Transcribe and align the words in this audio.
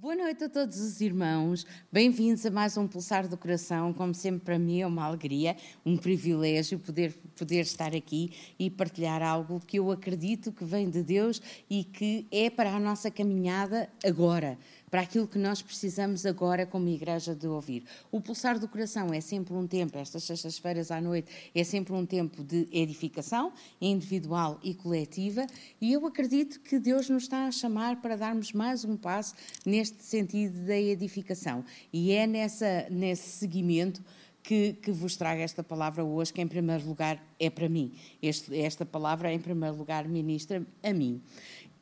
Boa 0.00 0.16
noite 0.16 0.42
a 0.42 0.48
todos 0.48 0.80
os 0.80 1.00
irmãos, 1.00 1.64
bem-vindos 1.90 2.44
a 2.44 2.50
mais 2.50 2.76
um 2.76 2.86
Pulsar 2.86 3.28
do 3.28 3.36
Coração. 3.36 3.92
Como 3.92 4.12
sempre, 4.12 4.40
para 4.40 4.58
mim 4.58 4.80
é 4.80 4.86
uma 4.86 5.04
alegria, 5.04 5.56
um 5.86 5.96
privilégio 5.96 6.80
poder, 6.80 7.14
poder 7.36 7.60
estar 7.60 7.94
aqui 7.94 8.32
e 8.58 8.68
partilhar 8.68 9.22
algo 9.22 9.60
que 9.64 9.78
eu 9.78 9.92
acredito 9.92 10.50
que 10.50 10.64
vem 10.64 10.90
de 10.90 11.00
Deus 11.00 11.40
e 11.70 11.84
que 11.84 12.26
é 12.32 12.50
para 12.50 12.74
a 12.74 12.80
nossa 12.80 13.08
caminhada 13.08 13.88
agora 14.04 14.58
para 14.94 15.02
aquilo 15.02 15.26
que 15.26 15.38
nós 15.38 15.60
precisamos 15.60 16.24
agora 16.24 16.64
como 16.64 16.88
igreja 16.88 17.34
de 17.34 17.48
ouvir. 17.48 17.82
O 18.12 18.20
pulsar 18.20 18.60
do 18.60 18.68
coração 18.68 19.12
é 19.12 19.20
sempre 19.20 19.52
um 19.52 19.66
tempo, 19.66 19.98
estas 19.98 20.22
sextas-feiras 20.22 20.92
à 20.92 21.00
noite, 21.00 21.50
é 21.52 21.64
sempre 21.64 21.92
um 21.94 22.06
tempo 22.06 22.44
de 22.44 22.68
edificação 22.70 23.52
individual 23.80 24.60
e 24.62 24.72
coletiva, 24.72 25.48
e 25.80 25.92
eu 25.92 26.06
acredito 26.06 26.60
que 26.60 26.78
Deus 26.78 27.08
nos 27.08 27.24
está 27.24 27.48
a 27.48 27.50
chamar 27.50 28.00
para 28.00 28.14
darmos 28.16 28.52
mais 28.52 28.84
um 28.84 28.96
passo 28.96 29.34
neste 29.66 30.00
sentido 30.04 30.64
da 30.64 30.78
edificação. 30.78 31.64
E 31.92 32.12
é 32.12 32.24
nessa, 32.24 32.86
nesse 32.88 33.30
seguimento 33.30 34.00
que, 34.44 34.74
que, 34.74 34.92
vos 34.92 35.16
trago 35.16 35.40
esta 35.40 35.64
palavra 35.64 36.04
hoje, 36.04 36.32
que 36.32 36.40
em 36.40 36.46
primeiro 36.46 36.86
lugar 36.86 37.20
é 37.40 37.50
para 37.50 37.68
mim. 37.68 37.94
Este, 38.22 38.56
esta 38.60 38.86
palavra, 38.86 39.32
em 39.32 39.40
primeiro 39.40 39.74
lugar, 39.74 40.06
ministra 40.06 40.64
a 40.84 40.92
mim. 40.92 41.20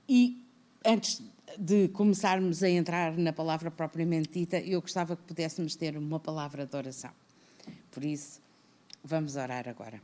E 0.09 0.43
antes 0.83 1.21
de 1.59 1.88
começarmos 1.88 2.62
a 2.62 2.69
entrar 2.69 3.16
na 3.16 3.33
palavra 3.33 3.70
propriamente 3.70 4.30
dita, 4.30 4.59
eu 4.60 4.80
gostava 4.80 5.16
que 5.16 5.23
pudéssemos 5.23 5.74
ter 5.74 5.97
uma 5.97 6.20
palavra 6.20 6.66
de 6.66 6.77
oração. 6.77 7.10
Por 7.91 8.05
isso, 8.05 8.41
vamos 9.05 9.37
orar 9.37 9.69
agora. 9.69 10.01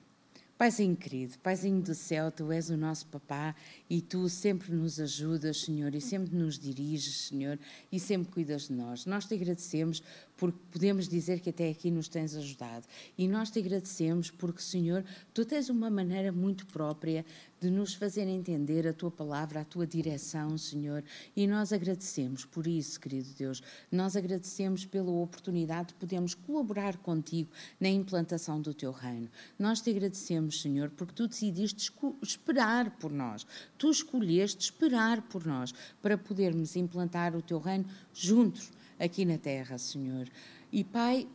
Paizinho 0.59 0.97
querido, 0.97 1.39
Paizinho 1.39 1.81
do 1.81 1.95
céu, 1.95 2.33
Tu 2.33 2.51
és 2.51 2.69
o 2.69 2.77
nosso 2.77 3.07
papá 3.07 3.55
e 3.89 4.01
Tu 4.01 4.29
sempre 4.29 4.73
nos 4.73 4.99
ajudas, 4.99 5.61
Senhor, 5.61 5.95
e 5.95 6.01
sempre 6.01 6.35
nos 6.35 6.59
diriges, 6.59 7.29
Senhor, 7.29 7.57
e 7.93 8.01
sempre 8.01 8.33
cuidas 8.33 8.67
de 8.67 8.73
nós. 8.73 9.07
Nós 9.07 9.25
te 9.25 9.35
agradecemos 9.35 10.03
porque 10.39 10.59
podemos 10.71 11.09
dizer 11.09 11.41
que 11.41 11.51
até 11.51 11.69
aqui 11.69 11.91
nos 11.91 12.09
tens 12.09 12.35
ajudado. 12.37 12.87
E 13.19 13.27
nós 13.27 13.51
te 13.51 13.59
agradecemos 13.59 14.31
porque, 14.31 14.63
Senhor, 14.63 15.05
tu 15.35 15.45
tens 15.45 15.69
uma 15.69 15.91
maneira 15.91 16.31
muito 16.31 16.65
própria 16.67 17.27
de 17.61 17.69
nos 17.69 17.93
fazer 17.93 18.29
entender 18.29 18.87
a 18.87 18.93
tua 18.93 19.11
palavra, 19.11 19.61
a 19.61 19.65
tua 19.65 19.85
direção, 19.85 20.57
Senhor. 20.57 21.03
E 21.35 21.45
nós 21.45 21.73
agradecemos 21.73 22.45
por 22.45 22.69
isso, 22.69 23.01
querido 23.01 23.29
Deus. 23.37 23.61
Nós 23.91 24.15
agradecemos 24.15 24.87
pela 24.87 25.11
oportunidade 25.11 25.89
de 25.89 25.95
podermos 25.95 26.35
colaborar 26.35 26.97
contigo 26.99 27.51
na 27.81 27.89
implantação 27.89 28.63
do 28.63 28.73
teu 28.73 28.93
reino. 28.93 29.29
Nós 29.59 29.81
te 29.81 29.91
agradecemos, 29.91 30.63
Senhor, 30.63 30.89
porque 30.91 31.15
tu 31.15 31.27
decidiste 31.27 31.93
esperar 32.23 32.93
por 32.93 33.11
nós. 33.11 33.45
Tu 33.77 33.91
escolheste 33.91 34.67
esperar 34.67 35.21
por 35.23 35.45
nós 35.45 35.75
para 36.01 36.17
podermos 36.17 36.77
implantar 36.77 37.35
o 37.35 37.43
teu 37.43 37.59
reino 37.59 37.87
juntos 38.15 38.71
aqui 38.99 39.25
na 39.25 39.39
terra, 39.39 39.79
Senhor. 39.79 40.29
E, 40.73 40.85
Pai, 40.85 41.27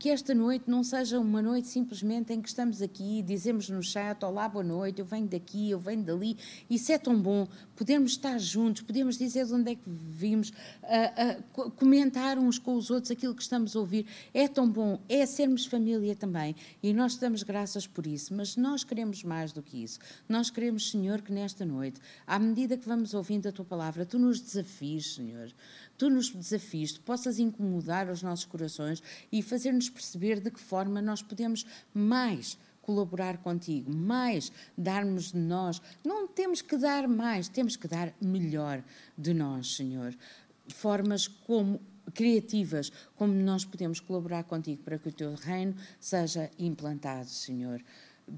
que 0.00 0.08
esta 0.08 0.32
noite 0.32 0.64
não 0.66 0.82
seja 0.82 1.20
uma 1.20 1.42
noite 1.42 1.68
simplesmente 1.68 2.32
em 2.32 2.40
que 2.40 2.48
estamos 2.48 2.80
aqui 2.80 3.18
e 3.18 3.22
dizemos 3.22 3.68
no 3.68 3.82
chat: 3.82 4.24
Olá, 4.24 4.48
boa 4.48 4.64
noite, 4.64 4.98
eu 4.98 5.04
venho 5.04 5.26
daqui, 5.26 5.68
eu 5.68 5.78
venho 5.78 6.02
dali. 6.02 6.38
Isso 6.70 6.90
é 6.90 6.96
tão 6.96 7.20
bom, 7.20 7.46
podermos 7.76 8.12
estar 8.12 8.38
juntos, 8.38 8.80
podemos 8.80 9.18
dizer 9.18 9.44
de 9.44 9.52
onde 9.52 9.72
é 9.72 9.74
que 9.74 9.82
vimos, 9.84 10.48
uh, 10.48 11.60
uh, 11.60 11.70
comentar 11.72 12.38
uns 12.38 12.58
com 12.58 12.76
os 12.76 12.88
outros 12.90 13.10
aquilo 13.10 13.34
que 13.34 13.42
estamos 13.42 13.76
a 13.76 13.78
ouvir. 13.78 14.06
É 14.32 14.48
tão 14.48 14.66
bom, 14.66 14.98
é 15.06 15.26
sermos 15.26 15.66
família 15.66 16.16
também. 16.16 16.56
E 16.82 16.94
nós 16.94 17.18
damos 17.18 17.42
graças 17.42 17.86
por 17.86 18.06
isso, 18.06 18.32
mas 18.34 18.56
nós 18.56 18.82
queremos 18.82 19.22
mais 19.22 19.52
do 19.52 19.62
que 19.62 19.82
isso. 19.84 19.98
Nós 20.26 20.48
queremos, 20.48 20.90
Senhor, 20.90 21.20
que 21.20 21.30
nesta 21.30 21.66
noite, 21.66 22.00
à 22.26 22.38
medida 22.38 22.78
que 22.78 22.88
vamos 22.88 23.12
ouvindo 23.12 23.50
a 23.50 23.52
tua 23.52 23.66
palavra, 23.66 24.06
tu 24.06 24.18
nos 24.18 24.40
desafies, 24.40 25.14
Senhor 25.14 25.52
tu 26.00 26.08
nos 26.08 26.30
desafios, 26.30 26.92
tu 26.92 27.02
possas 27.02 27.38
incomodar 27.38 28.08
os 28.08 28.22
nossos 28.22 28.46
corações 28.46 29.02
e 29.30 29.42
fazer-nos 29.42 29.90
perceber 29.90 30.40
de 30.40 30.50
que 30.50 30.58
forma 30.58 31.02
nós 31.02 31.20
podemos 31.20 31.66
mais 31.92 32.56
colaborar 32.80 33.36
contigo, 33.36 33.94
mais 33.94 34.50
darmos 34.78 35.32
de 35.32 35.38
nós. 35.38 35.82
Não 36.02 36.26
temos 36.26 36.62
que 36.62 36.78
dar 36.78 37.06
mais, 37.06 37.48
temos 37.48 37.76
que 37.76 37.86
dar 37.86 38.14
melhor 38.18 38.82
de 39.16 39.34
nós, 39.34 39.76
Senhor. 39.76 40.16
Formas 40.68 41.28
como 41.28 41.78
criativas, 42.14 42.90
como 43.14 43.34
nós 43.34 43.66
podemos 43.66 44.00
colaborar 44.00 44.44
contigo 44.44 44.82
para 44.82 44.98
que 44.98 45.10
o 45.10 45.12
teu 45.12 45.34
reino 45.34 45.74
seja 46.00 46.50
implantado, 46.58 47.28
Senhor 47.28 47.84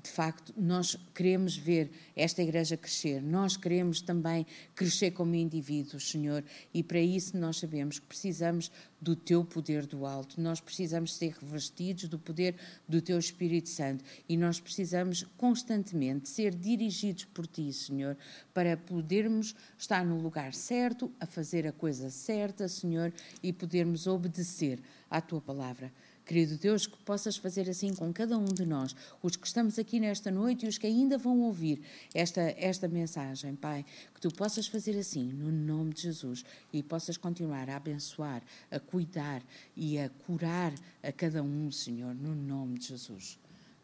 de 0.03 0.11
facto, 0.11 0.55
nós 0.57 0.97
queremos 1.15 1.57
ver 1.57 1.91
esta 2.17 2.43
igreja 2.43 2.77
crescer, 2.77 3.21
nós 3.21 3.57
queremos 3.57 4.01
também 4.01 4.47
crescer 4.75 5.11
como 5.11 5.35
indivíduos, 5.35 6.11
Senhor, 6.11 6.45
e 6.73 6.83
para 6.83 7.01
isso 7.01 7.37
nós 7.37 7.59
sabemos 7.59 7.99
que 7.99 8.07
precisamos 8.07 8.71
do 9.01 9.17
teu 9.17 9.45
poder 9.45 9.85
do 9.85 10.07
alto, 10.07 10.41
nós 10.41 10.61
precisamos 10.61 11.15
ser 11.15 11.33
revestidos 11.33 12.09
do 12.09 12.19
poder 12.19 12.55
do 12.89 13.03
teu 13.03 13.19
Espírito 13.19 13.69
Santo 13.69 14.05
e 14.29 14.37
nós 14.37 14.61
precisamos 14.61 15.25
constantemente 15.37 16.29
ser 16.29 16.55
dirigidos 16.55 17.25
por 17.25 17.47
ti, 17.47 17.73
Senhor, 17.73 18.17
para 18.55 18.77
podermos 18.77 19.57
estar 19.77 20.05
no 20.05 20.21
lugar 20.21 20.55
certo, 20.55 21.11
a 21.19 21.27
fazer 21.27 21.67
a 21.67 21.73
coisa 21.73 22.11
certa, 22.11 22.69
Senhor, 22.69 23.13
e 23.43 23.53
podermos 23.53 24.07
obedecer 24.07 24.81
à 25.11 25.21
tua 25.21 25.41
palavra. 25.41 25.93
Querido 26.25 26.57
Deus, 26.57 26.87
que 26.87 26.97
possas 26.99 27.37
fazer 27.37 27.69
assim 27.69 27.93
com 27.95 28.13
cada 28.13 28.39
um 28.39 28.45
de 28.45 28.65
nós, 28.65 28.95
os 29.21 29.35
que 29.35 29.47
estamos 29.47 29.77
aqui 29.79 29.99
nesta 29.99 30.31
noite 30.31 30.65
e 30.65 30.69
os 30.69 30.79
que 30.79 30.87
ainda 30.87 31.19
vão 31.19 31.41
ouvir 31.41 31.83
esta, 32.15 32.41
esta 32.57 32.87
mensagem, 32.87 33.57
Pai, 33.57 33.85
que 34.15 34.21
tu 34.21 34.33
possas 34.33 34.69
fazer 34.69 34.97
assim, 34.97 35.25
no 35.25 35.51
nome 35.51 35.93
de 35.93 36.03
Jesus, 36.03 36.45
e 36.73 36.81
possas 36.83 37.17
continuar 37.17 37.69
a 37.69 37.77
abençoar, 37.77 38.41
a 38.71 38.79
cuidar 38.79 39.43
e 39.77 39.99
a 39.99 40.09
curar 40.09 40.73
a 41.03 41.11
cada 41.11 41.43
um, 41.43 41.71
Senhor, 41.73 42.15
no 42.15 42.35
nome 42.35 42.79
de 42.79 42.89
Jesus. 42.89 43.39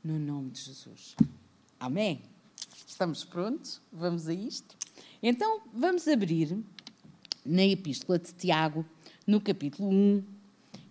No 0.04 0.16
nome 0.16 0.50
de 0.50 0.60
Jesus. 0.60 1.16
Amém? 1.80 2.22
Estamos 2.86 3.24
prontos? 3.24 3.80
Vamos 3.92 4.28
a 4.28 4.32
isto? 4.32 4.76
Então, 5.20 5.62
vamos 5.74 6.06
abrir 6.06 6.56
na 7.44 7.64
Epístola 7.64 8.18
de 8.18 8.32
Tiago, 8.32 8.86
no 9.26 9.40
capítulo 9.40 9.90
1 9.90 10.37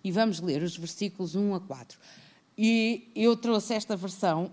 e 0.02 0.10
vamos 0.10 0.40
ler 0.40 0.62
os 0.62 0.76
versículos 0.76 1.34
1 1.34 1.54
a 1.54 1.60
4. 1.60 1.98
E 2.56 3.10
eu 3.14 3.36
trouxe 3.36 3.74
esta 3.74 3.96
versão, 3.96 4.50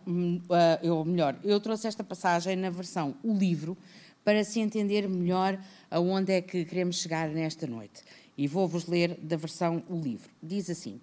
ou 0.84 1.02
hum, 1.02 1.06
melhor, 1.06 1.40
eu 1.44 1.60
trouxe 1.60 1.88
esta 1.88 2.04
passagem 2.04 2.56
na 2.56 2.70
versão 2.70 3.16
o 3.24 3.34
livro 3.34 3.76
para 4.24 4.44
se 4.44 4.60
entender 4.60 5.08
melhor 5.08 5.60
aonde 5.90 6.34
é 6.34 6.42
que 6.42 6.66
queremos 6.66 6.98
chegar 6.98 7.30
nesta 7.30 7.66
noite. 7.66 8.04
E 8.38 8.48
vou-vos 8.48 8.86
ler 8.86 9.16
da 9.22 9.38
versão 9.38 9.84
o 9.90 10.00
livro. 10.00 10.30
Diz 10.42 10.70
assim: 10.70 11.00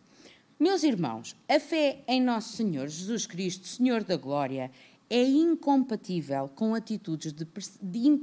Meus 0.61 0.83
irmãos, 0.83 1.35
a 1.49 1.59
fé 1.59 2.05
em 2.07 2.21
nosso 2.21 2.57
Senhor 2.57 2.87
Jesus 2.87 3.27
Cristo, 3.27 3.67
Senhor 3.67 4.05
da 4.05 4.17
Glória, 4.17 4.71
é 5.09 5.23
incompatível 5.23 6.49
com 6.55 6.75
atitudes 6.75 7.33
de, 7.33 7.47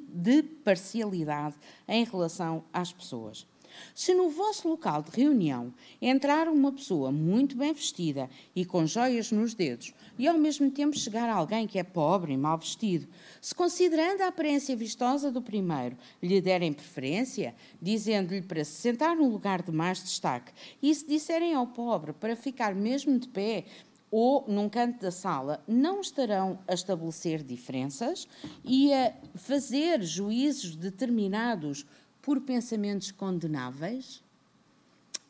de 0.09 0.44
parcialidade 0.63 1.56
em 1.88 2.03
relação 2.03 2.63
às 2.74 2.91
pessoas. 2.91 3.46
Se 3.94 4.13
no 4.13 4.30
vosso 4.30 4.68
local 4.68 5.03
de 5.03 5.12
reunião 5.12 5.74
entrar 6.02 6.47
uma 6.47 6.72
pessoa 6.72 7.12
muito 7.12 7.57
bem 7.57 7.74
vestida 7.74 8.30
e 8.56 8.66
com 8.66 8.85
joias 8.85 9.31
nos 9.31 9.53
dedos, 9.53 9.94
e 10.18 10.28
ao 10.28 10.38
mesmo 10.38 10.69
tempo 10.69 10.97
chegar 10.97 11.30
alguém 11.30 11.68
que 11.68 11.80
é 11.80 11.84
pobre 11.84 12.34
e 12.34 12.38
mal 12.38 12.57
vestido, 12.57 13.07
se 13.41 13.53
considerando 13.56 14.22
a 14.22 14.28
aparência 14.28 14.75
vistosa 14.75 15.31
do 15.31 15.41
primeiro 15.41 15.97
lhe 16.22 16.41
derem 16.41 16.74
preferência, 16.74 17.56
dizendo-lhe 17.81 18.41
para 18.41 18.63
se 18.63 18.74
sentar 18.74 19.16
num 19.16 19.30
lugar 19.30 19.62
de 19.62 19.72
mais 19.72 20.01
destaque, 20.03 20.51
e 20.81 20.94
se 20.94 21.07
disserem 21.07 21.53
ao 21.53 21.68
pobre 21.68 22.13
para 22.13 22.36
ficar 22.36 22.75
mesmo 22.75 23.18
de 23.18 23.28
pé, 23.28 23.66
ou 24.12 24.46
num 24.47 24.68
canto 24.68 25.00
da 25.00 25.12
sala, 25.12 25.63
não 25.68 26.01
estarão 26.01 26.59
a 26.68 26.74
estabelecer 26.74 27.44
diferenças 27.44 28.28
e 28.63 28.91
a 28.94 29.13
fazer 29.36 30.01
juízos 30.01 30.75
determinados 30.75 31.86
por 32.22 32.41
pensamentos 32.41 33.12
condenáveis. 33.12 34.24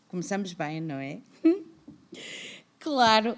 Começamos 0.08 0.54
bem, 0.54 0.82
não 0.82 0.96
é? 0.96 1.20
claro, 2.80 3.38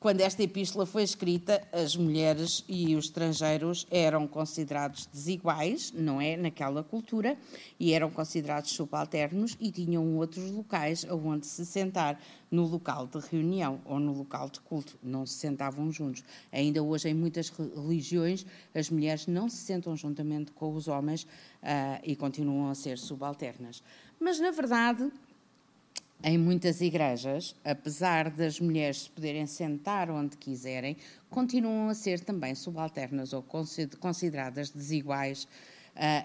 quando 0.00 0.20
esta 0.20 0.44
epístola 0.44 0.86
foi 0.86 1.02
escrita, 1.02 1.60
as 1.72 1.96
mulheres 1.96 2.64
e 2.68 2.94
os 2.94 3.06
estrangeiros 3.06 3.84
eram 3.90 4.28
considerados 4.28 5.06
desiguais, 5.06 5.92
não 5.92 6.20
é? 6.20 6.36
Naquela 6.36 6.84
cultura, 6.84 7.36
e 7.80 7.92
eram 7.92 8.08
considerados 8.08 8.70
subalternos 8.70 9.56
e 9.60 9.72
tinham 9.72 10.16
outros 10.16 10.50
locais 10.52 11.04
onde 11.10 11.46
se 11.46 11.66
sentar, 11.66 12.20
no 12.50 12.66
local 12.66 13.06
de 13.06 13.18
reunião 13.18 13.80
ou 13.84 13.98
no 13.98 14.12
local 14.12 14.48
de 14.48 14.60
culto. 14.60 14.96
Não 15.02 15.26
se 15.26 15.34
sentavam 15.34 15.90
juntos. 15.90 16.24
Ainda 16.50 16.82
hoje, 16.82 17.08
em 17.08 17.14
muitas 17.14 17.50
religiões, 17.50 18.46
as 18.74 18.90
mulheres 18.90 19.26
não 19.26 19.48
se 19.48 19.56
sentam 19.56 19.96
juntamente 19.96 20.52
com 20.52 20.74
os 20.74 20.88
homens 20.88 21.24
uh, 21.24 22.00
e 22.02 22.16
continuam 22.16 22.70
a 22.70 22.74
ser 22.74 22.98
subalternas. 22.98 23.82
Mas, 24.18 24.40
na 24.40 24.50
verdade, 24.50 25.10
em 26.22 26.36
muitas 26.36 26.80
igrejas, 26.80 27.54
apesar 27.64 28.30
das 28.30 28.58
mulheres 28.60 29.02
se 29.02 29.10
poderem 29.10 29.46
sentar 29.46 30.10
onde 30.10 30.36
quiserem, 30.36 30.96
continuam 31.30 31.88
a 31.88 31.94
ser 31.94 32.20
também 32.20 32.54
subalternas 32.54 33.32
ou 33.32 33.44
consideradas 34.00 34.70
desiguais 34.70 35.46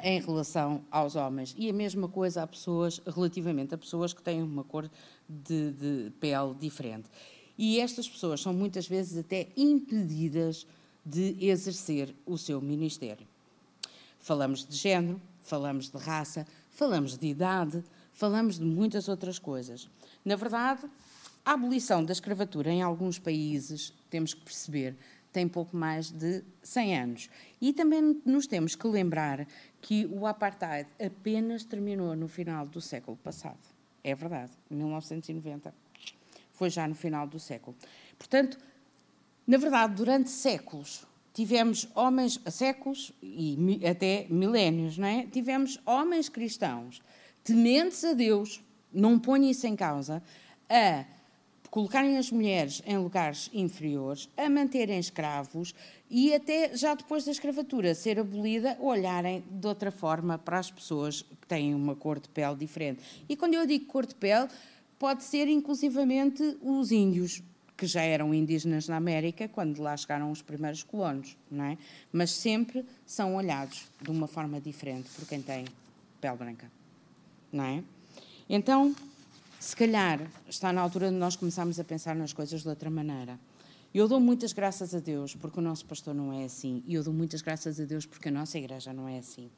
em 0.03 0.19
relação 0.21 0.83
aos 0.91 1.15
homens. 1.15 1.55
E 1.57 1.69
a 1.69 1.73
mesma 1.73 2.07
coisa 2.07 2.43
a 2.43 2.47
pessoas, 2.47 3.01
relativamente 3.05 3.73
a 3.73 3.77
pessoas 3.77 4.13
que 4.13 4.21
têm 4.21 4.41
uma 4.41 4.63
cor 4.63 4.89
de, 5.27 5.71
de 5.71 6.11
pele 6.19 6.53
diferente. 6.59 7.09
E 7.57 7.79
estas 7.79 8.07
pessoas 8.07 8.41
são 8.41 8.53
muitas 8.53 8.87
vezes 8.87 9.17
até 9.17 9.47
impedidas 9.55 10.67
de 11.05 11.35
exercer 11.39 12.15
o 12.25 12.37
seu 12.37 12.61
ministério. 12.61 13.27
Falamos 14.19 14.65
de 14.65 14.75
género, 14.75 15.21
falamos 15.41 15.89
de 15.89 15.97
raça, 15.97 16.47
falamos 16.69 17.17
de 17.17 17.27
idade, 17.27 17.83
falamos 18.13 18.57
de 18.57 18.65
muitas 18.65 19.07
outras 19.07 19.39
coisas. 19.39 19.89
Na 20.23 20.35
verdade, 20.35 20.87
a 21.45 21.53
abolição 21.53 22.03
da 22.03 22.13
escravatura 22.13 22.71
em 22.71 22.81
alguns 22.81 23.19
países, 23.19 23.93
temos 24.09 24.33
que 24.33 24.41
perceber, 24.41 24.95
tem 25.31 25.47
pouco 25.47 25.75
mais 25.75 26.11
de 26.11 26.43
100 26.61 26.97
anos. 26.97 27.29
E 27.59 27.73
também 27.73 28.21
nos 28.23 28.47
temos 28.47 28.75
que 28.75 28.87
lembrar 28.87 29.45
que 29.81 30.05
o 30.05 30.27
apartheid 30.27 30.87
apenas 31.03 31.63
terminou 31.63 32.15
no 32.15 32.27
final 32.27 32.65
do 32.67 32.79
século 32.79 33.17
passado. 33.17 33.59
É 34.03 34.13
verdade, 34.13 34.51
1990. 34.69 35.73
Foi 36.53 36.69
já 36.69 36.87
no 36.87 36.93
final 36.93 37.27
do 37.27 37.39
século. 37.39 37.75
Portanto, 38.17 38.57
na 39.45 39.57
verdade, 39.57 39.95
durante 39.95 40.29
séculos, 40.29 41.05
tivemos 41.33 41.89
homens, 41.95 42.39
séculos 42.51 43.11
e 43.21 43.57
até 43.89 44.27
milénios, 44.29 44.97
não 44.97 45.07
é? 45.07 45.25
Tivemos 45.25 45.79
homens 45.85 46.29
cristãos 46.29 47.01
tementes 47.43 48.03
a 48.03 48.13
Deus, 48.13 48.61
não 48.91 49.19
ponho 49.19 49.45
isso 49.45 49.67
em 49.67 49.75
causa, 49.75 50.21
a 50.69 51.05
colocarem 51.69 52.19
as 52.19 52.31
mulheres 52.31 52.83
em 52.85 52.97
lugares 52.99 53.49
inferiores, 53.51 54.29
a 54.37 54.47
manterem 54.47 54.99
escravos 54.99 55.73
e 56.07 56.31
até 56.31 56.77
já 56.77 56.93
depois 56.93 57.25
da 57.25 57.31
escravatura 57.31 57.95
ser 57.95 58.19
abolida, 58.19 58.77
olharem 58.79 59.43
de 59.49 59.67
outra 59.67 59.89
forma 59.89 60.37
para 60.37 60.59
as 60.59 60.69
pessoas 60.69 61.23
que 61.23 61.47
têm 61.47 61.73
uma 61.73 61.95
cor 61.95 62.19
de 62.19 62.29
pele 62.29 62.55
diferente. 62.55 63.01
E 63.27 63.35
quando 63.35 63.55
eu 63.55 63.65
digo 63.65 63.85
cor 63.85 64.05
de 64.05 64.13
pele, 64.13 64.47
pode 64.99 65.23
ser 65.23 65.47
inclusivamente 65.47 66.57
os 66.61 66.91
índios, 66.91 67.41
que 67.75 67.87
já 67.87 68.03
eram 68.03 68.35
indígenas 68.35 68.87
na 68.87 68.97
América 68.97 69.47
quando 69.47 69.81
lá 69.81 69.97
chegaram 69.97 70.31
os 70.31 70.43
primeiros 70.43 70.83
colonos, 70.83 71.35
não 71.49 71.65
é? 71.65 71.77
Mas 72.11 72.29
sempre 72.29 72.85
são 73.03 73.35
olhados 73.35 73.87
de 73.99 74.11
uma 74.11 74.27
forma 74.27 74.61
diferente 74.61 75.09
por 75.17 75.27
quem 75.27 75.41
tem 75.41 75.65
pele 76.21 76.37
branca, 76.37 76.71
não 77.53 77.63
é? 77.63 77.83
Então, 78.49 78.93
se 79.59 79.75
calhar 79.75 80.19
está 80.49 80.73
na 80.73 80.81
altura 80.81 81.09
de 81.09 81.15
nós 81.15 81.35
começarmos 81.35 81.79
a 81.79 81.83
pensar 81.83 82.15
nas 82.15 82.33
coisas 82.33 82.61
de 82.61 82.67
outra 82.67 82.89
maneira. 82.89 83.39
Eu 83.93 84.07
dou 84.07 84.19
muitas 84.19 84.51
graças 84.51 84.93
a 84.95 84.99
Deus 84.99 85.35
porque 85.35 85.59
o 85.59 85.61
nosso 85.61 85.85
pastor 85.85 86.15
não 86.15 86.33
é 86.33 86.43
assim, 86.43 86.83
e 86.87 86.95
eu 86.95 87.03
dou 87.03 87.13
muitas 87.13 87.41
graças 87.41 87.79
a 87.79 87.85
Deus 87.85 88.05
porque 88.05 88.29
a 88.29 88.31
nossa 88.31 88.57
igreja 88.57 88.91
não 88.91 89.07
é 89.07 89.19
assim. 89.19 89.49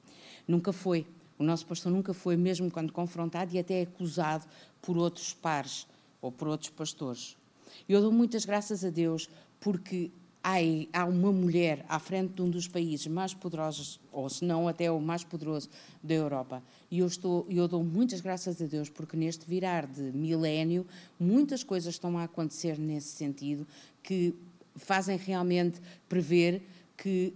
Nunca 0.47 0.73
foi. 0.73 1.07
O 1.39 1.43
nosso 1.43 1.65
pastor 1.65 1.91
nunca 1.91 2.13
foi, 2.13 2.35
mesmo 2.35 2.69
quando 2.69 2.93
confrontado 2.93 3.55
e 3.55 3.59
até 3.59 3.81
acusado 3.81 4.45
por 4.81 4.97
outros 4.97 5.33
pares 5.33 5.87
ou 6.21 6.31
por 6.31 6.49
outros 6.49 6.69
pastores. 6.69 7.37
Eu 7.87 8.01
dou 8.01 8.11
muitas 8.11 8.45
graças 8.45 8.85
a 8.85 8.89
Deus 8.89 9.29
porque 9.59 10.11
há, 10.93 11.05
uma 11.05 11.31
mulher 11.31 11.83
à 11.89 11.97
frente 11.97 12.33
de 12.33 12.41
um 12.43 12.49
dos 12.49 12.67
países 12.67 13.07
mais 13.07 13.33
poderosos, 13.33 13.99
ou 14.11 14.29
se 14.29 14.45
não 14.45 14.67
até 14.67 14.91
o 14.91 14.99
mais 15.01 15.23
poderoso 15.23 15.69
da 16.03 16.13
Europa. 16.13 16.61
E 16.91 16.99
eu, 16.99 17.07
estou, 17.07 17.47
eu 17.49 17.67
dou 17.67 17.83
muitas 17.83 18.21
graças 18.21 18.61
a 18.61 18.65
Deus 18.65 18.87
porque 18.87 19.17
neste 19.17 19.47
virar 19.47 19.87
de 19.87 20.03
milénio 20.11 20.85
muitas 21.19 21.63
coisas 21.63 21.95
estão 21.95 22.15
a 22.19 22.25
acontecer 22.25 22.77
nesse 22.77 23.07
sentido 23.07 23.65
que 24.03 24.35
fazem 24.75 25.17
realmente 25.17 25.81
prever 26.07 26.61
que 26.95 27.33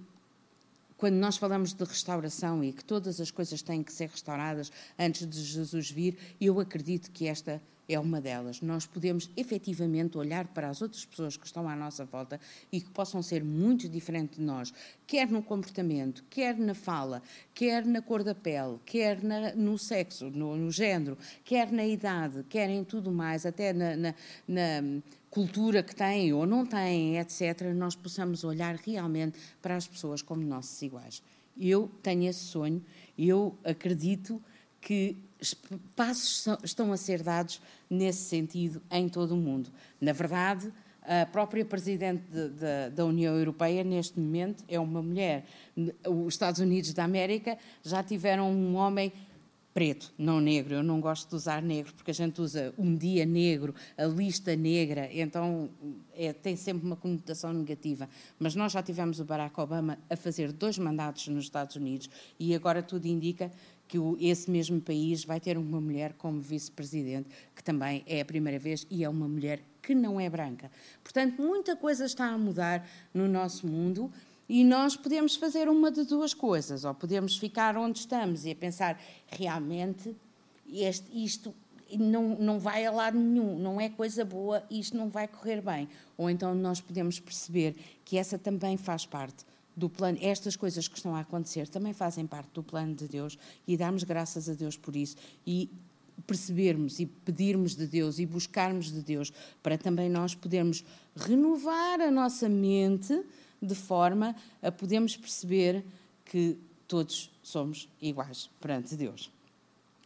quando 0.96 1.16
nós 1.16 1.38
falamos 1.38 1.74
de 1.74 1.84
restauração 1.84 2.64
e 2.64 2.74
que 2.74 2.84
todas 2.84 3.20
as 3.20 3.32
coisas 3.32 3.62
têm 3.62 3.82
que 3.82 3.92
ser 3.92 4.10
restauradas 4.10 4.72
antes 5.00 5.28
de 5.28 5.42
Jesus 5.42 5.90
vir, 5.90 6.16
eu 6.40 6.60
acredito 6.60 7.10
que 7.10 7.26
esta 7.26 7.62
é 7.90 8.00
uma 8.00 8.22
delas. 8.22 8.62
Nós 8.62 8.86
podemos 8.86 9.32
efetivamente 9.36 10.16
olhar 10.16 10.48
para 10.48 10.70
as 10.70 10.80
outras 10.80 11.04
pessoas 11.04 11.36
que 11.36 11.48
estão 11.48 11.68
à 11.68 11.76
nossa 11.76 12.06
volta 12.06 12.40
e 12.72 12.80
que 12.80 12.90
possam 12.92 13.24
ser 13.24 13.44
muito 13.44 13.90
diferentes 13.90 14.38
de 14.38 14.44
nós, 14.44 14.72
quer 15.08 15.28
no 15.28 15.42
comportamento, 15.42 16.24
quer 16.30 16.56
na 16.56 16.76
fala, 16.76 17.22
quer 17.54 17.84
na 17.84 18.00
cor 18.00 18.24
da 18.24 18.36
pele, 18.36 18.78
quer 18.86 19.24
na, 19.24 19.56
no 19.56 19.78
sexo, 19.78 20.30
no, 20.30 20.56
no, 20.56 20.72
género, 20.72 21.18
quer 21.44 21.72
na 21.72 21.86
idade, 21.86 22.46
quer 22.48 22.70
em 22.70 22.84
tudo 22.84 23.12
mais, 23.12 23.44
até 23.44 23.74
na, 23.74 23.96
na, 23.96 24.16
na 24.48 25.02
cultura 25.32 25.82
que 25.82 25.96
têm 25.96 26.32
ou 26.32 26.46
não 26.46 26.66
têm, 26.66 27.18
etc., 27.18 27.74
nós 27.76 27.96
possamos 27.96 28.44
olhar 28.44 28.76
realmente 28.76 29.40
para 29.62 29.76
as 29.76 29.88
pessoas 29.88 30.22
como 30.22 30.44
nossos 30.44 30.80
iguais. 30.84 31.24
Eu 31.60 31.90
tenho 32.04 32.30
esse 32.30 32.40
sonho, 32.40 32.84
eu 33.18 33.58
acredito 33.64 34.42
que 34.82 35.18
passos 35.96 36.48
estão 36.64 36.92
a 36.92 36.98
ser 36.98 37.24
dados 37.24 37.62
nesse 37.90 38.24
sentido 38.24 38.82
em 38.92 39.08
todo 39.08 39.34
o 39.34 39.38
mundo. 39.38 39.70
Na 40.00 40.14
verdade, 40.14 40.72
a 41.02 41.26
própria 41.26 41.66
Presidente 41.66 42.24
de, 42.30 42.50
de, 42.50 42.90
da 42.94 43.06
União 43.06 43.36
Europeia, 43.36 43.84
neste 43.84 44.20
momento, 44.20 44.64
é 44.68 44.80
uma 44.80 45.02
mulher. 45.02 45.46
Os 46.08 46.34
Estados 46.34 46.60
Unidos 46.60 46.94
da 46.94 47.04
América 47.04 47.58
já 47.84 48.04
tiveram 48.04 48.52
um 48.52 48.76
homem 48.76 49.12
preto, 49.74 50.14
não 50.18 50.40
negro. 50.40 50.76
Eu 50.76 50.84
não 50.84 51.00
gosto 51.00 51.30
de 51.30 51.36
usar 51.36 51.62
negro, 51.62 51.94
porque 51.94 52.12
a 52.12 52.14
gente 52.14 52.42
usa 52.42 52.74
um 52.78 52.96
dia 52.96 53.26
negro, 53.26 53.74
a 53.98 54.06
lista 54.06 54.56
negra, 54.56 55.10
então 55.12 55.70
é, 56.14 56.34
tem 56.34 56.56
sempre 56.56 56.86
uma 56.86 56.96
conotação 56.96 57.54
negativa. 57.54 58.10
Mas 58.38 58.56
nós 58.56 58.72
já 58.72 58.84
tivemos 58.84 59.20
o 59.20 59.26
Barack 59.26 59.60
Obama 59.60 59.98
a 60.10 60.16
fazer 60.16 60.52
dois 60.52 60.78
mandatos 60.78 61.28
nos 61.30 61.46
Estados 61.46 61.76
Unidos 61.76 62.10
e 62.40 62.54
agora 62.54 62.84
tudo 62.84 63.06
indica 63.06 63.52
que 63.90 63.98
o, 63.98 64.16
esse 64.22 64.50
mesmo 64.50 64.80
país 64.80 65.26
vai 65.26 65.40
ter 65.40 65.58
uma 65.58 65.82
mulher 65.82 66.14
como 66.14 66.40
vice-presidente, 66.40 67.28
que 67.56 67.64
também 67.64 68.04
é 68.06 68.22
a 68.22 68.26
primeira 68.26 68.60
vez 68.60 68.86
e 68.88 69.04
é 69.04 69.10
uma 69.10 69.28
mulher 69.28 69.60
que 69.82 69.96
não 69.96 70.22
é 70.22 70.30
branca. 70.30 70.72
Portanto, 71.04 71.42
muita 71.42 71.76
coisa 71.76 72.06
está 72.06 72.28
a 72.28 72.38
mudar 72.38 72.88
no 73.12 73.28
nosso 73.28 73.66
mundo 73.66 74.14
e 74.48 74.64
nós 74.64 74.96
podemos 74.96 75.36
fazer 75.36 75.68
uma 75.68 75.92
de 75.92 76.04
duas 76.04 76.36
coisas, 76.36 76.86
ou 76.86 76.94
podemos 76.94 77.36
ficar 77.38 77.76
onde 77.76 78.00
estamos 78.00 78.46
e 78.46 78.52
a 78.52 78.56
pensar 78.56 79.02
realmente 79.28 80.16
este, 80.72 81.08
isto 81.12 81.54
não, 81.98 82.38
não 82.38 82.60
vai 82.60 82.86
a 82.86 82.92
lado 82.92 83.18
nenhum, 83.18 83.58
não 83.58 83.82
é 83.82 83.90
coisa 83.90 84.24
boa, 84.24 84.64
isto 84.70 84.96
não 84.96 85.10
vai 85.10 85.28
correr 85.28 85.62
bem. 85.62 85.90
Ou 86.16 86.30
então 86.30 86.54
nós 86.54 86.80
podemos 86.80 87.20
perceber 87.20 87.76
que 88.06 88.20
essa 88.20 88.38
também 88.38 88.78
faz 88.78 89.04
parte 89.04 89.44
do 89.80 89.90
plano, 89.90 90.18
estas 90.22 90.56
coisas 90.56 90.88
que 90.88 90.98
estão 90.98 91.16
a 91.16 91.22
acontecer 91.22 91.68
também 91.68 91.94
fazem 91.94 92.28
parte 92.28 92.50
do 92.54 92.62
plano 92.62 92.94
de 92.94 93.08
Deus 93.08 93.38
e 93.68 93.78
darmos 93.78 94.04
graças 94.04 94.50
a 94.50 94.54
Deus 94.54 94.78
por 94.78 94.96
isso 94.96 95.16
e 95.48 95.70
percebermos 96.28 97.00
e 97.00 97.06
pedirmos 97.06 97.76
de 97.76 97.88
Deus 97.88 98.20
e 98.20 98.26
buscarmos 98.26 98.92
de 98.92 99.02
Deus 99.02 99.32
para 99.64 99.78
também 99.78 100.10
nós 100.10 100.36
podermos 100.36 100.84
renovar 101.16 102.02
a 102.02 102.12
nossa 102.12 102.50
mente 102.50 103.24
de 103.62 103.76
forma 103.76 104.36
a 104.62 104.72
podermos 104.72 105.16
perceber 105.16 105.84
que 106.26 106.58
todos 106.88 107.32
somos 107.42 107.90
iguais 108.02 108.50
perante 108.60 108.96
Deus. 108.96 109.32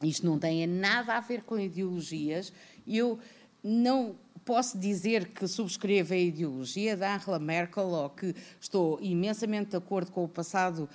Isto 0.01 0.25
não 0.25 0.37
tem 0.37 0.67
nada 0.67 1.15
a 1.15 1.19
ver 1.19 1.43
com 1.43 1.57
ideologias. 1.57 2.51
Eu 2.85 3.19
não 3.63 4.15
posso 4.45 4.77
dizer 4.77 5.29
que 5.29 5.47
subscrevo 5.47 6.13
a 6.13 6.17
ideologia 6.17 6.95
da 6.95 7.15
Angela 7.15 7.39
Merkel 7.39 7.87
ou 7.87 8.09
que 8.09 8.35
estou 8.59 8.99
imensamente 9.01 9.71
de 9.71 9.77
acordo 9.77 10.11
com 10.11 10.23
o 10.23 10.27
passado 10.27 10.89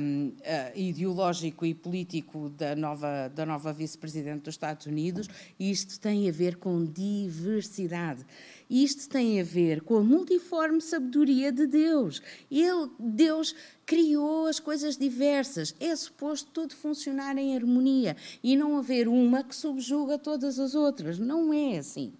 um, 0.00 0.28
uh, 0.28 0.32
ideológico 0.78 1.64
e 1.64 1.74
político 1.74 2.50
da 2.50 2.76
nova, 2.76 3.28
da 3.28 3.46
nova 3.46 3.72
vice-presidente 3.72 4.42
dos 4.42 4.54
Estados 4.54 4.86
Unidos. 4.86 5.28
Isto 5.58 5.98
tem 5.98 6.28
a 6.28 6.32
ver 6.32 6.56
com 6.56 6.84
diversidade. 6.84 8.24
Isto 8.68 9.08
tem 9.08 9.38
a 9.40 9.44
ver 9.44 9.82
com 9.82 9.96
a 9.96 10.02
multiforme 10.02 10.80
sabedoria 10.80 11.52
de 11.52 11.66
Deus. 11.66 12.22
Ele, 12.50 12.90
Deus 12.98 13.54
criou 13.84 14.46
as 14.46 14.58
coisas 14.58 14.96
diversas. 14.96 15.74
É 15.78 15.94
suposto 15.94 16.50
tudo 16.50 16.74
funcionar 16.74 17.36
em 17.36 17.54
harmonia 17.54 18.16
e 18.42 18.56
não 18.56 18.78
haver 18.78 19.08
uma 19.08 19.44
que 19.44 19.54
subjuga 19.54 20.18
todas 20.18 20.58
as 20.58 20.74
outras. 20.74 21.18
Não 21.18 21.52
é 21.52 21.76
assim. 21.76 22.14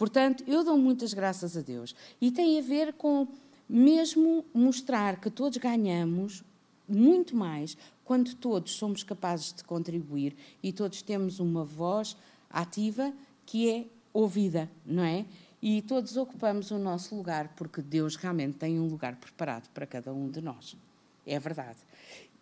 Portanto, 0.00 0.42
eu 0.46 0.64
dou 0.64 0.78
muitas 0.78 1.12
graças 1.12 1.58
a 1.58 1.60
Deus. 1.60 1.94
E 2.22 2.30
tem 2.30 2.58
a 2.58 2.62
ver 2.62 2.94
com 2.94 3.28
mesmo 3.68 4.46
mostrar 4.54 5.20
que 5.20 5.28
todos 5.28 5.58
ganhamos 5.58 6.42
muito 6.88 7.36
mais 7.36 7.76
quando 8.02 8.34
todos 8.34 8.72
somos 8.72 9.02
capazes 9.02 9.52
de 9.52 9.62
contribuir 9.62 10.34
e 10.62 10.72
todos 10.72 11.02
temos 11.02 11.38
uma 11.38 11.66
voz 11.66 12.16
ativa 12.48 13.12
que 13.44 13.68
é 13.68 13.84
ouvida, 14.10 14.70
não 14.86 15.04
é? 15.04 15.26
E 15.60 15.82
todos 15.82 16.16
ocupamos 16.16 16.70
o 16.70 16.78
nosso 16.78 17.14
lugar 17.14 17.48
porque 17.54 17.82
Deus 17.82 18.16
realmente 18.16 18.56
tem 18.56 18.80
um 18.80 18.88
lugar 18.88 19.16
preparado 19.16 19.68
para 19.68 19.86
cada 19.86 20.14
um 20.14 20.30
de 20.30 20.40
nós. 20.40 20.78
É 21.26 21.38
verdade 21.38 21.76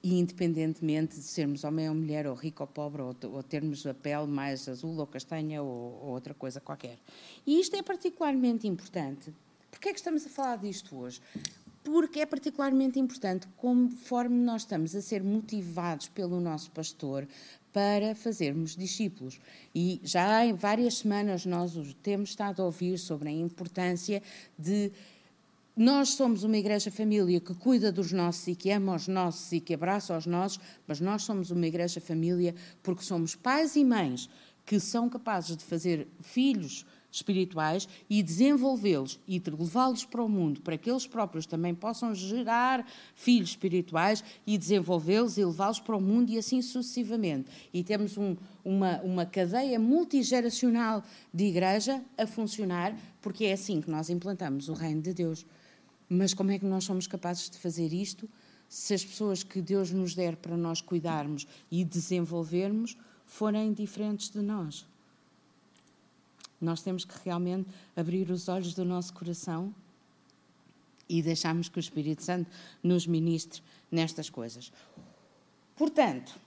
e 0.02 0.18
independentemente 0.18 1.16
de 1.16 1.22
sermos 1.22 1.64
homem 1.64 1.88
ou 1.88 1.94
mulher, 1.94 2.26
ou 2.26 2.34
rico 2.34 2.62
ou 2.62 2.66
pobre, 2.66 3.02
ou, 3.02 3.16
ou 3.32 3.42
termos 3.42 3.86
a 3.86 3.94
pele 3.94 4.26
mais 4.26 4.68
azul 4.68 4.96
ou 4.98 5.06
castanha 5.06 5.62
ou, 5.62 6.00
ou, 6.02 6.10
outra 6.10 6.34
coisa 6.34 6.60
qualquer. 6.60 6.98
E 7.46 7.60
isto 7.60 7.74
é 7.76 7.82
particularmente 7.82 8.66
importante. 8.66 9.32
Porquê 9.70 9.90
é 9.90 9.92
que 9.92 9.98
estamos 9.98 10.24
a 10.26 10.28
falar 10.28 10.56
disto 10.56 10.96
hoje? 10.96 11.20
porque 11.90 12.20
é 12.20 12.26
particularmente 12.26 12.98
importante, 12.98 13.48
conforme 13.56 14.36
nós 14.36 14.60
estamos 14.60 14.94
a 14.94 15.00
ser 15.00 15.22
motivados 15.22 16.06
pelo 16.08 16.38
nosso 16.38 16.70
pastor 16.70 17.26
para 17.72 18.14
fazermos 18.14 18.76
discípulos. 18.76 19.40
E 19.74 19.98
já 20.04 20.44
em 20.44 20.52
várias 20.52 20.98
semanas 20.98 21.46
nós 21.46 21.72
temos 22.02 22.30
estado 22.30 22.60
a 22.60 22.66
ouvir 22.66 22.98
sobre 22.98 23.30
a 23.30 23.32
importância 23.32 24.22
de 24.58 24.92
nós 25.78 26.08
somos 26.08 26.42
uma 26.42 26.56
igreja 26.56 26.90
família 26.90 27.38
que 27.38 27.54
cuida 27.54 27.92
dos 27.92 28.10
nossos 28.10 28.48
e 28.48 28.56
que 28.56 28.68
ama 28.68 28.96
os 28.96 29.06
nossos 29.06 29.52
e 29.52 29.60
que 29.60 29.74
abraça 29.74 30.18
os 30.18 30.26
nossos, 30.26 30.58
mas 30.88 30.98
nós 30.98 31.22
somos 31.22 31.52
uma 31.52 31.68
igreja 31.68 32.00
família 32.00 32.52
porque 32.82 33.04
somos 33.04 33.36
pais 33.36 33.76
e 33.76 33.84
mães 33.84 34.28
que 34.66 34.80
são 34.80 35.08
capazes 35.08 35.56
de 35.56 35.62
fazer 35.62 36.08
filhos 36.20 36.84
espirituais 37.12 37.88
e 38.10 38.24
desenvolvê-los 38.24 39.20
e 39.26 39.40
levá-los 39.40 40.04
para 40.04 40.20
o 40.20 40.28
mundo, 40.28 40.60
para 40.62 40.76
que 40.76 40.90
eles 40.90 41.06
próprios 41.06 41.46
também 41.46 41.74
possam 41.76 42.12
gerar 42.12 42.84
filhos 43.14 43.50
espirituais 43.50 44.24
e 44.44 44.58
desenvolvê-los 44.58 45.38
e 45.38 45.44
levá-los 45.44 45.78
para 45.78 45.96
o 45.96 46.00
mundo 46.00 46.30
e 46.30 46.38
assim 46.38 46.60
sucessivamente. 46.60 47.48
E 47.72 47.84
temos 47.84 48.18
um, 48.18 48.36
uma, 48.64 49.00
uma 49.02 49.24
cadeia 49.24 49.78
multigeracional 49.78 51.04
de 51.32 51.44
igreja 51.44 52.02
a 52.18 52.26
funcionar, 52.26 52.98
porque 53.22 53.44
é 53.44 53.52
assim 53.52 53.80
que 53.80 53.88
nós 53.88 54.10
implantamos 54.10 54.68
o 54.68 54.72
reino 54.72 55.00
de 55.00 55.14
Deus. 55.14 55.46
Mas 56.08 56.32
como 56.32 56.50
é 56.50 56.58
que 56.58 56.64
nós 56.64 56.84
somos 56.84 57.06
capazes 57.06 57.50
de 57.50 57.58
fazer 57.58 57.92
isto 57.92 58.28
se 58.68 58.94
as 58.94 59.04
pessoas 59.04 59.42
que 59.42 59.60
Deus 59.60 59.90
nos 59.90 60.14
der 60.14 60.36
para 60.36 60.56
nós 60.56 60.80
cuidarmos 60.80 61.46
e 61.70 61.84
desenvolvermos 61.84 62.96
forem 63.26 63.72
diferentes 63.72 64.30
de 64.30 64.40
nós? 64.40 64.86
Nós 66.60 66.82
temos 66.82 67.04
que 67.04 67.14
realmente 67.24 67.68
abrir 67.94 68.30
os 68.30 68.48
olhos 68.48 68.74
do 68.74 68.84
nosso 68.84 69.12
coração 69.12 69.74
e 71.08 71.22
deixarmos 71.22 71.68
que 71.68 71.78
o 71.78 71.80
Espírito 71.80 72.22
Santo 72.22 72.50
nos 72.82 73.06
ministre 73.06 73.62
nestas 73.90 74.28
coisas. 74.28 74.72
Portanto, 75.76 76.38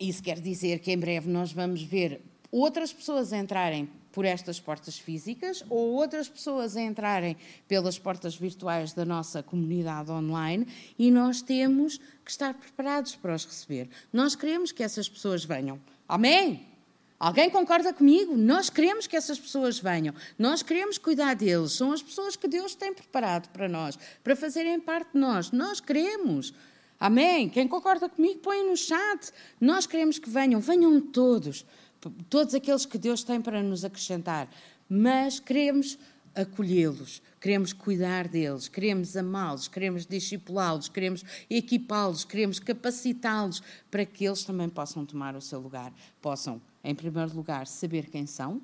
isso 0.00 0.22
quer 0.22 0.40
dizer 0.40 0.80
que 0.80 0.90
em 0.90 0.98
breve 0.98 1.28
nós 1.28 1.52
vamos 1.52 1.82
ver 1.82 2.20
outras 2.60 2.92
pessoas 2.92 3.32
entrarem 3.32 3.88
por 4.12 4.24
estas 4.24 4.58
portas 4.58 4.98
físicas 4.98 5.62
ou 5.68 5.92
outras 5.92 6.26
pessoas 6.26 6.74
entrarem 6.74 7.36
pelas 7.68 7.98
portas 7.98 8.34
virtuais 8.34 8.94
da 8.94 9.04
nossa 9.04 9.42
comunidade 9.42 10.10
online 10.10 10.66
e 10.98 11.10
nós 11.10 11.42
temos 11.42 11.98
que 12.24 12.30
estar 12.30 12.54
preparados 12.54 13.14
para 13.14 13.34
os 13.34 13.44
receber. 13.44 13.90
Nós 14.10 14.34
queremos 14.34 14.72
que 14.72 14.82
essas 14.82 15.06
pessoas 15.06 15.44
venham. 15.44 15.78
Amém? 16.08 16.66
Alguém 17.20 17.50
concorda 17.50 17.92
comigo? 17.92 18.34
Nós 18.34 18.70
queremos 18.70 19.06
que 19.06 19.16
essas 19.16 19.38
pessoas 19.38 19.78
venham, 19.78 20.14
nós 20.38 20.62
queremos 20.62 20.96
cuidar 20.96 21.34
deles, 21.34 21.72
são 21.72 21.92
as 21.92 22.02
pessoas 22.02 22.36
que 22.36 22.48
Deus 22.48 22.74
tem 22.74 22.94
preparado 22.94 23.48
para 23.50 23.68
nós, 23.68 23.98
para 24.24 24.34
fazerem 24.34 24.80
parte 24.80 25.12
de 25.12 25.18
nós. 25.18 25.50
Nós 25.50 25.78
queremos. 25.78 26.54
Amém? 26.98 27.50
Quem 27.50 27.68
concorda 27.68 28.08
comigo, 28.08 28.40
põe 28.40 28.66
no 28.66 28.76
chat. 28.76 29.30
Nós 29.60 29.86
queremos 29.86 30.18
que 30.18 30.30
venham, 30.30 30.58
venham 30.60 30.98
todos 31.00 31.66
todos 32.28 32.54
aqueles 32.54 32.86
que 32.86 32.98
Deus 32.98 33.22
tem 33.22 33.40
para 33.40 33.62
nos 33.62 33.84
acrescentar, 33.84 34.48
mas 34.88 35.40
queremos 35.40 35.98
acolhê-los, 36.34 37.22
queremos 37.40 37.72
cuidar 37.72 38.28
deles, 38.28 38.68
queremos 38.68 39.16
amá-los, 39.16 39.68
queremos 39.68 40.04
discipulá-los, 40.04 40.88
queremos 40.88 41.24
equipá-los, 41.48 42.24
queremos 42.24 42.58
capacitá-los 42.58 43.62
para 43.90 44.04
que 44.04 44.26
eles 44.26 44.44
também 44.44 44.68
possam 44.68 45.06
tomar 45.06 45.34
o 45.34 45.40
seu 45.40 45.58
lugar. 45.58 45.92
Possam, 46.20 46.60
em 46.84 46.94
primeiro 46.94 47.34
lugar, 47.34 47.66
saber 47.66 48.10
quem 48.10 48.26
são, 48.26 48.60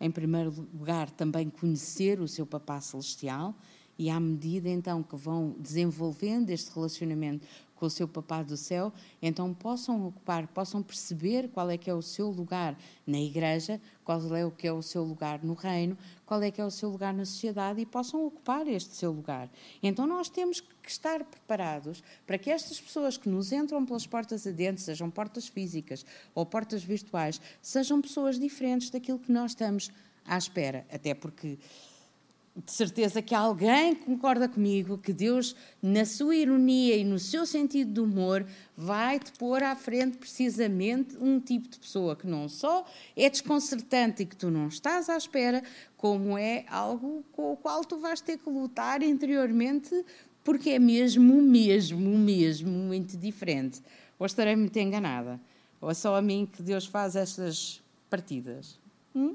em 0.00 0.10
primeiro 0.10 0.50
lugar, 0.72 1.10
também 1.10 1.50
conhecer 1.50 2.18
o 2.18 2.26
seu 2.26 2.46
Papá 2.46 2.80
Celestial 2.80 3.54
e 3.98 4.10
à 4.10 4.18
medida 4.18 4.68
então 4.68 5.02
que 5.02 5.16
vão 5.16 5.54
desenvolvendo 5.58 6.50
este 6.50 6.74
relacionamento 6.74 7.46
com 7.84 7.88
o 7.88 7.90
seu 7.90 8.08
papá 8.08 8.42
do 8.42 8.56
céu, 8.56 8.90
então 9.20 9.52
possam 9.52 10.06
ocupar, 10.06 10.46
possam 10.46 10.82
perceber 10.82 11.50
qual 11.50 11.68
é 11.68 11.76
que 11.76 11.90
é 11.90 11.94
o 11.94 12.00
seu 12.00 12.30
lugar 12.30 12.74
na 13.06 13.18
igreja, 13.18 13.78
qual 14.02 14.34
é 14.34 14.42
o 14.42 14.50
que 14.50 14.66
é 14.66 14.72
o 14.72 14.80
seu 14.80 15.04
lugar 15.04 15.44
no 15.44 15.52
reino, 15.52 15.98
qual 16.24 16.42
é 16.42 16.50
que 16.50 16.62
é 16.62 16.64
o 16.64 16.70
seu 16.70 16.88
lugar 16.88 17.12
na 17.12 17.26
sociedade 17.26 17.82
e 17.82 17.84
possam 17.84 18.24
ocupar 18.24 18.66
este 18.68 18.96
seu 18.96 19.12
lugar. 19.12 19.50
Então 19.82 20.06
nós 20.06 20.30
temos 20.30 20.62
que 20.62 20.88
estar 20.88 21.22
preparados 21.24 22.02
para 22.26 22.38
que 22.38 22.48
estas 22.48 22.80
pessoas 22.80 23.18
que 23.18 23.28
nos 23.28 23.52
entram 23.52 23.84
pelas 23.84 24.06
portas 24.06 24.46
adentro, 24.46 24.82
sejam 24.82 25.10
portas 25.10 25.46
físicas 25.46 26.06
ou 26.34 26.46
portas 26.46 26.82
virtuais, 26.82 27.38
sejam 27.60 28.00
pessoas 28.00 28.38
diferentes 28.38 28.88
daquilo 28.88 29.18
que 29.18 29.30
nós 29.30 29.50
estamos 29.50 29.90
à 30.24 30.38
espera, 30.38 30.86
até 30.90 31.12
porque 31.12 31.58
de 32.56 32.70
certeza 32.70 33.20
que 33.20 33.34
alguém 33.34 33.96
concorda 33.96 34.48
comigo 34.48 34.96
que 34.96 35.12
Deus, 35.12 35.56
na 35.82 36.04
sua 36.04 36.36
ironia 36.36 36.96
e 36.96 37.02
no 37.02 37.18
seu 37.18 37.44
sentido 37.44 37.92
de 37.92 38.00
humor, 38.00 38.46
vai 38.76 39.18
te 39.18 39.32
pôr 39.32 39.60
à 39.64 39.74
frente 39.74 40.16
precisamente 40.18 41.16
um 41.20 41.40
tipo 41.40 41.68
de 41.68 41.78
pessoa 41.78 42.14
que 42.14 42.28
não 42.28 42.48
só 42.48 42.86
é 43.16 43.28
desconcertante 43.28 44.22
e 44.22 44.26
que 44.26 44.36
tu 44.36 44.52
não 44.52 44.68
estás 44.68 45.08
à 45.08 45.16
espera, 45.16 45.64
como 45.96 46.38
é 46.38 46.64
algo 46.68 47.24
com 47.32 47.52
o 47.52 47.56
qual 47.56 47.84
tu 47.84 47.98
vais 47.98 48.20
ter 48.20 48.38
que 48.38 48.48
lutar 48.48 49.02
interiormente, 49.02 50.04
porque 50.44 50.70
é 50.70 50.78
mesmo, 50.78 51.42
mesmo, 51.42 52.16
mesmo 52.16 52.70
muito 52.70 53.16
diferente. 53.16 53.82
Ou 54.16 54.26
estarei 54.26 54.54
muito 54.54 54.78
enganada? 54.78 55.40
Ou 55.80 55.90
é 55.90 55.94
só 55.94 56.14
a 56.14 56.22
mim 56.22 56.48
que 56.50 56.62
Deus 56.62 56.86
faz 56.86 57.16
estas 57.16 57.82
partidas? 58.08 58.78
Hum? 59.12 59.34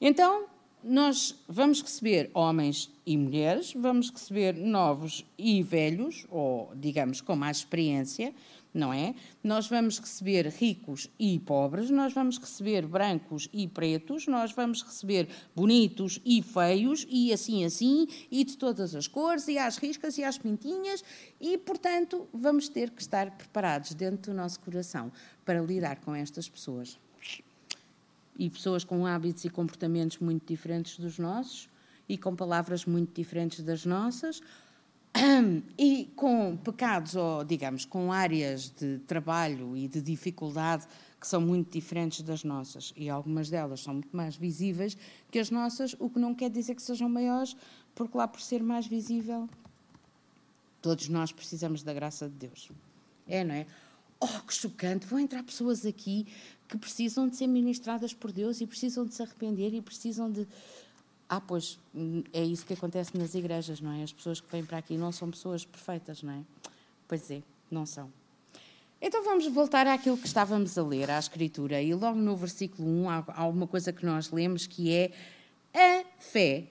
Então, 0.00 0.46
nós 0.86 1.34
vamos 1.48 1.82
receber 1.82 2.30
homens 2.32 2.90
e 3.04 3.16
mulheres, 3.16 3.72
vamos 3.74 4.08
receber 4.10 4.54
novos 4.54 5.26
e 5.36 5.62
velhos, 5.62 6.24
ou 6.30 6.72
digamos 6.76 7.20
com 7.20 7.34
mais 7.34 7.58
experiência, 7.58 8.32
não 8.72 8.92
é? 8.92 9.14
Nós 9.42 9.68
vamos 9.68 9.98
receber 9.98 10.46
ricos 10.46 11.10
e 11.18 11.38
pobres, 11.40 11.90
nós 11.90 12.12
vamos 12.12 12.38
receber 12.38 12.86
brancos 12.86 13.48
e 13.52 13.66
pretos, 13.66 14.26
nós 14.26 14.52
vamos 14.52 14.82
receber 14.82 15.28
bonitos 15.54 16.20
e 16.24 16.40
feios, 16.42 17.06
e 17.08 17.32
assim 17.32 17.64
assim, 17.64 18.06
e 18.30 18.44
de 18.44 18.56
todas 18.56 18.94
as 18.94 19.08
cores, 19.08 19.48
e 19.48 19.58
às 19.58 19.78
riscas 19.78 20.18
e 20.18 20.24
às 20.24 20.38
pintinhas, 20.38 21.02
e 21.40 21.58
portanto 21.58 22.28
vamos 22.32 22.68
ter 22.68 22.90
que 22.90 23.02
estar 23.02 23.30
preparados 23.32 23.92
dentro 23.94 24.30
do 24.30 24.36
nosso 24.36 24.60
coração 24.60 25.10
para 25.44 25.60
lidar 25.60 25.96
com 25.96 26.14
estas 26.14 26.48
pessoas 26.48 26.98
e 28.38 28.50
pessoas 28.50 28.84
com 28.84 29.06
hábitos 29.06 29.44
e 29.44 29.50
comportamentos 29.50 30.18
muito 30.18 30.46
diferentes 30.46 30.98
dos 30.98 31.18
nossos 31.18 31.68
e 32.08 32.16
com 32.16 32.34
palavras 32.34 32.84
muito 32.84 33.14
diferentes 33.14 33.62
das 33.64 33.84
nossas 33.84 34.40
e 35.78 36.10
com 36.14 36.56
pecados 36.56 37.16
ou, 37.16 37.42
digamos, 37.44 37.84
com 37.84 38.12
áreas 38.12 38.68
de 38.68 38.98
trabalho 39.00 39.76
e 39.76 39.88
de 39.88 40.00
dificuldade 40.00 40.86
que 41.18 41.26
são 41.26 41.40
muito 41.40 41.72
diferentes 41.72 42.22
das 42.22 42.44
nossas 42.44 42.92
e 42.96 43.08
algumas 43.08 43.48
delas 43.48 43.80
são 43.80 43.94
muito 43.94 44.14
mais 44.14 44.36
visíveis 44.36 44.96
que 45.30 45.38
as 45.38 45.50
nossas, 45.50 45.96
o 45.98 46.10
que 46.10 46.18
não 46.18 46.34
quer 46.34 46.50
dizer 46.50 46.74
que 46.74 46.82
sejam 46.82 47.08
maiores, 47.08 47.56
porque 47.94 48.16
lá 48.16 48.28
por 48.28 48.40
ser 48.40 48.62
mais 48.62 48.86
visível, 48.86 49.48
todos 50.82 51.08
nós 51.08 51.32
precisamos 51.32 51.82
da 51.82 51.94
graça 51.94 52.28
de 52.28 52.34
Deus. 52.34 52.70
É, 53.26 53.42
não 53.42 53.54
é? 53.54 53.66
Oh, 54.20 54.40
que 54.46 54.54
chocante! 54.54 55.06
Vão 55.06 55.18
entrar 55.18 55.42
pessoas 55.42 55.84
aqui 55.84 56.26
que 56.68 56.76
precisam 56.76 57.28
de 57.28 57.36
ser 57.36 57.46
ministradas 57.46 58.12
por 58.12 58.32
Deus 58.32 58.60
e 58.60 58.66
precisam 58.66 59.04
de 59.04 59.14
se 59.14 59.22
arrepender 59.22 59.74
e 59.74 59.80
precisam 59.80 60.30
de. 60.30 60.46
Ah, 61.28 61.40
pois, 61.40 61.78
é 62.32 62.44
isso 62.44 62.64
que 62.64 62.74
acontece 62.74 63.16
nas 63.16 63.34
igrejas, 63.34 63.80
não 63.80 63.92
é? 63.92 64.02
As 64.02 64.12
pessoas 64.12 64.40
que 64.40 64.50
vêm 64.50 64.64
para 64.64 64.78
aqui 64.78 64.96
não 64.96 65.10
são 65.10 65.30
pessoas 65.30 65.64
perfeitas, 65.64 66.22
não 66.22 66.32
é? 66.32 66.42
Pois 67.08 67.30
é, 67.30 67.42
não 67.70 67.84
são. 67.84 68.10
Então 69.00 69.22
vamos 69.22 69.46
voltar 69.48 69.86
àquilo 69.86 70.16
que 70.16 70.26
estávamos 70.26 70.78
a 70.78 70.82
ler, 70.82 71.10
à 71.10 71.18
Escritura, 71.18 71.82
e 71.82 71.94
logo 71.94 72.18
no 72.18 72.34
versículo 72.36 72.88
1 72.88 73.10
há 73.10 73.46
uma 73.46 73.66
coisa 73.66 73.92
que 73.92 74.06
nós 74.06 74.30
lemos 74.30 74.66
que 74.66 74.92
é 74.92 75.12
a 75.74 76.04
fé 76.18 76.64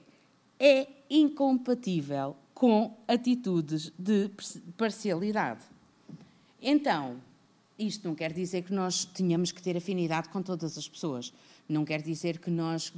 é 0.59 0.87
incompatível 1.09 2.35
com 2.53 2.97
atitudes 3.07 3.91
de 3.99 4.31
parcialidade. 4.77 5.61
Então, 6.61 7.17
isto 7.77 8.07
não 8.07 8.15
quer 8.15 8.31
dizer 8.31 8.63
que 8.63 8.73
nós 8.73 9.05
tenhamos 9.05 9.51
que 9.51 9.61
ter 9.61 9.75
afinidade 9.75 10.29
com 10.29 10.41
todas 10.41 10.77
as 10.77 10.87
pessoas. 10.87 11.33
Não 11.67 11.83
quer 11.83 12.01
dizer 12.01 12.39
que 12.39 12.49
nós 12.49 12.91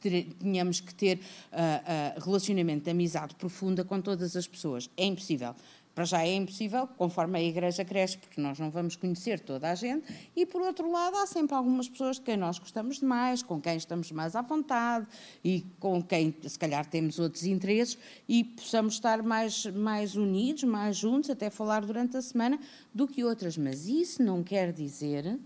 tenhamos 0.00 0.80
que 0.80 0.94
ter 0.94 1.18
uh, 1.18 1.20
uh, 1.20 2.24
relacionamento 2.24 2.84
de 2.84 2.90
amizade 2.90 3.34
profunda 3.34 3.84
com 3.84 4.00
todas 4.00 4.34
as 4.34 4.46
pessoas. 4.46 4.88
É 4.96 5.04
impossível. 5.04 5.54
Para 5.94 6.04
já 6.04 6.22
é 6.24 6.34
impossível, 6.34 6.86
conforme 6.86 7.38
a 7.38 7.42
igreja 7.42 7.84
cresce, 7.84 8.16
porque 8.16 8.40
nós 8.40 8.58
não 8.58 8.70
vamos 8.70 8.96
conhecer 8.96 9.40
toda 9.40 9.70
a 9.70 9.74
gente, 9.74 10.04
e 10.36 10.46
por 10.46 10.62
outro 10.62 10.90
lado, 10.90 11.16
há 11.16 11.26
sempre 11.26 11.54
algumas 11.54 11.88
pessoas 11.88 12.16
de 12.16 12.22
quem 12.22 12.36
nós 12.36 12.58
gostamos 12.58 13.00
mais, 13.00 13.42
com 13.42 13.60
quem 13.60 13.76
estamos 13.76 14.10
mais 14.12 14.36
à 14.36 14.42
vontade 14.42 15.06
e 15.44 15.64
com 15.78 16.02
quem, 16.02 16.34
se 16.42 16.58
calhar, 16.58 16.86
temos 16.86 17.18
outros 17.18 17.44
interesses 17.44 17.98
e 18.28 18.44
possamos 18.44 18.94
estar 18.94 19.22
mais, 19.22 19.66
mais 19.66 20.14
unidos, 20.14 20.64
mais 20.64 20.96
juntos, 20.96 21.28
até 21.28 21.50
falar 21.50 21.84
durante 21.84 22.16
a 22.16 22.22
semana, 22.22 22.58
do 22.94 23.06
que 23.06 23.24
outras. 23.24 23.58
Mas 23.58 23.86
isso 23.86 24.22
não 24.22 24.42
quer 24.42 24.72
dizer 24.72 25.38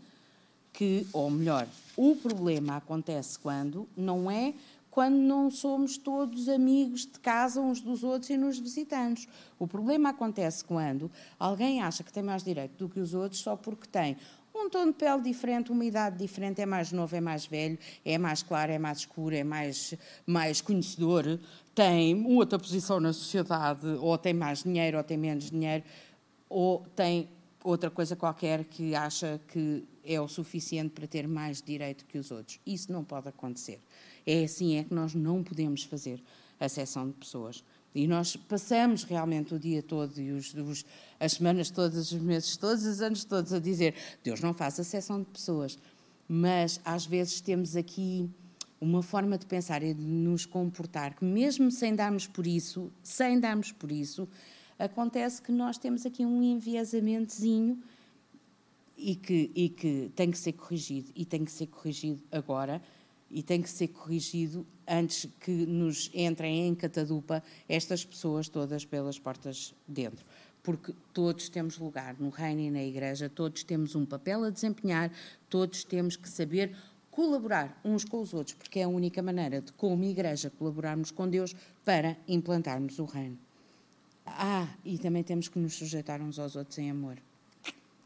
que, 0.74 1.06
ou 1.12 1.30
melhor, 1.30 1.66
o 1.96 2.16
problema 2.16 2.76
acontece 2.76 3.38
quando 3.38 3.88
não 3.96 4.30
é 4.30 4.52
quando 4.94 5.16
não 5.16 5.50
somos 5.50 5.98
todos 5.98 6.48
amigos 6.48 7.00
de 7.00 7.18
casa 7.18 7.60
uns 7.60 7.80
dos 7.80 8.04
outros 8.04 8.30
e 8.30 8.36
nos 8.36 8.60
visitamos. 8.60 9.26
O 9.58 9.66
problema 9.66 10.10
acontece 10.10 10.64
quando 10.64 11.10
alguém 11.36 11.82
acha 11.82 12.04
que 12.04 12.12
tem 12.12 12.22
mais 12.22 12.44
direito 12.44 12.76
do 12.78 12.88
que 12.88 13.00
os 13.00 13.12
outros 13.12 13.40
só 13.40 13.56
porque 13.56 13.88
tem 13.88 14.16
um 14.54 14.70
tom 14.70 14.86
de 14.86 14.92
pele 14.92 15.20
diferente, 15.20 15.72
uma 15.72 15.84
idade 15.84 16.16
diferente, 16.16 16.60
é 16.60 16.66
mais 16.66 16.92
novo, 16.92 17.16
é 17.16 17.20
mais 17.20 17.44
velho, 17.44 17.76
é 18.04 18.16
mais 18.16 18.40
claro, 18.44 18.70
é 18.70 18.78
mais 18.78 18.98
escuro, 18.98 19.34
é 19.34 19.42
mais, 19.42 19.94
mais 20.24 20.60
conhecedor, 20.60 21.40
tem 21.74 22.24
outra 22.24 22.56
posição 22.56 23.00
na 23.00 23.12
sociedade, 23.12 23.84
ou 24.00 24.16
tem 24.16 24.32
mais 24.32 24.62
dinheiro, 24.62 24.96
ou 24.96 25.02
tem 25.02 25.16
menos 25.16 25.50
dinheiro, 25.50 25.82
ou 26.48 26.86
tem 26.94 27.28
outra 27.64 27.90
coisa 27.90 28.14
qualquer 28.14 28.62
que 28.62 28.94
acha 28.94 29.40
que 29.48 29.82
é 30.04 30.20
o 30.20 30.28
suficiente 30.28 30.90
para 30.90 31.08
ter 31.08 31.26
mais 31.26 31.60
direito 31.60 32.04
que 32.04 32.16
os 32.16 32.30
outros. 32.30 32.60
Isso 32.64 32.92
não 32.92 33.02
pode 33.02 33.28
acontecer. 33.28 33.80
É 34.26 34.44
assim 34.44 34.76
é 34.76 34.84
que 34.84 34.94
nós 34.94 35.14
não 35.14 35.42
podemos 35.42 35.84
fazer 35.84 36.22
a 36.58 36.68
seção 36.68 37.08
de 37.08 37.14
pessoas. 37.14 37.62
E 37.94 38.08
nós 38.08 38.34
passamos 38.34 39.04
realmente 39.04 39.54
o 39.54 39.58
dia 39.58 39.82
todo 39.82 40.18
e 40.20 40.32
os, 40.32 40.52
os, 40.54 40.84
as 41.20 41.32
semanas 41.32 41.70
todas, 41.70 42.10
os 42.10 42.20
meses 42.20 42.56
todos, 42.56 42.84
os 42.84 43.00
anos 43.00 43.24
todos 43.24 43.52
a 43.52 43.60
dizer 43.60 43.94
Deus 44.22 44.40
não 44.40 44.52
faz 44.52 44.80
a 44.80 44.84
seção 44.84 45.20
de 45.20 45.26
pessoas. 45.26 45.78
Mas 46.28 46.80
às 46.84 47.06
vezes 47.06 47.40
temos 47.40 47.76
aqui 47.76 48.28
uma 48.80 49.02
forma 49.02 49.38
de 49.38 49.46
pensar 49.46 49.82
e 49.82 49.94
de 49.94 50.02
nos 50.02 50.44
comportar 50.44 51.14
que 51.14 51.24
mesmo 51.24 51.70
sem 51.70 51.94
darmos 51.94 52.26
por 52.26 52.46
isso, 52.46 52.90
sem 53.02 53.38
darmos 53.38 53.70
por 53.70 53.92
isso, 53.92 54.28
acontece 54.78 55.40
que 55.40 55.52
nós 55.52 55.78
temos 55.78 56.04
aqui 56.04 56.26
um 56.26 56.42
enviesamentozinho 56.42 57.80
e 58.96 59.14
que, 59.14 59.50
e 59.54 59.68
que 59.68 60.10
tem 60.16 60.30
que 60.30 60.38
ser 60.38 60.52
corrigido. 60.54 61.12
E 61.14 61.24
tem 61.24 61.44
que 61.44 61.52
ser 61.52 61.68
corrigido 61.68 62.20
agora 62.32 62.82
e 63.34 63.42
tem 63.42 63.60
que 63.60 63.68
ser 63.68 63.88
corrigido 63.88 64.64
antes 64.86 65.28
que 65.40 65.50
nos 65.50 66.08
entrem 66.14 66.68
em 66.68 66.74
catadupa 66.74 67.42
estas 67.68 68.04
pessoas 68.04 68.48
todas 68.48 68.84
pelas 68.84 69.18
portas 69.18 69.74
dentro. 69.88 70.24
Porque 70.62 70.94
todos 71.12 71.48
temos 71.48 71.76
lugar 71.76 72.16
no 72.18 72.30
reino 72.30 72.60
e 72.60 72.70
na 72.70 72.82
igreja, 72.82 73.28
todos 73.28 73.64
temos 73.64 73.96
um 73.96 74.06
papel 74.06 74.44
a 74.44 74.50
desempenhar, 74.50 75.10
todos 75.50 75.82
temos 75.82 76.16
que 76.16 76.28
saber 76.28 76.76
colaborar 77.10 77.80
uns 77.84 78.04
com 78.04 78.20
os 78.20 78.32
outros, 78.32 78.54
porque 78.54 78.78
é 78.78 78.84
a 78.84 78.88
única 78.88 79.20
maneira 79.20 79.60
de, 79.60 79.72
como 79.72 80.04
igreja, 80.04 80.48
colaborarmos 80.50 81.10
com 81.10 81.28
Deus 81.28 81.54
para 81.84 82.16
implantarmos 82.28 83.00
o 83.00 83.04
reino. 83.04 83.38
Ah, 84.24 84.68
e 84.84 84.96
também 84.96 85.24
temos 85.24 85.48
que 85.48 85.58
nos 85.58 85.74
sujeitar 85.74 86.22
uns 86.22 86.38
aos 86.38 86.54
outros 86.54 86.78
em 86.78 86.88
amor. 86.88 87.18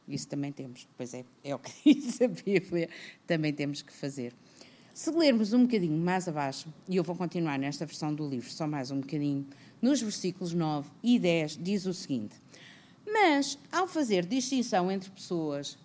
Isso 0.08 0.26
também 0.26 0.50
temos. 0.50 0.88
Pois 0.97 1.12
é, 1.12 1.23
é 1.44 1.54
o 1.54 1.58
que 1.58 1.70
diz 1.94 2.20
a 2.23 2.28
Bíblia, 2.28 2.88
também 3.26 3.52
temos 3.52 3.82
que 3.82 3.92
fazer. 3.92 4.35
Se 4.98 5.12
lermos 5.12 5.52
um 5.52 5.62
bocadinho 5.62 5.96
mais 5.96 6.26
abaixo, 6.26 6.66
e 6.88 6.96
eu 6.96 7.04
vou 7.04 7.14
continuar 7.14 7.56
nesta 7.56 7.86
versão 7.86 8.12
do 8.12 8.28
livro, 8.28 8.50
só 8.50 8.66
mais 8.66 8.90
um 8.90 8.98
bocadinho, 8.98 9.46
nos 9.80 10.02
versículos 10.02 10.52
9 10.52 10.90
e 11.04 11.20
10, 11.20 11.56
diz 11.62 11.86
o 11.86 11.94
seguinte: 11.94 12.34
Mas, 13.06 13.56
ao 13.70 13.86
fazer 13.86 14.26
distinção 14.26 14.90
entre 14.90 15.08
pessoas 15.08 15.78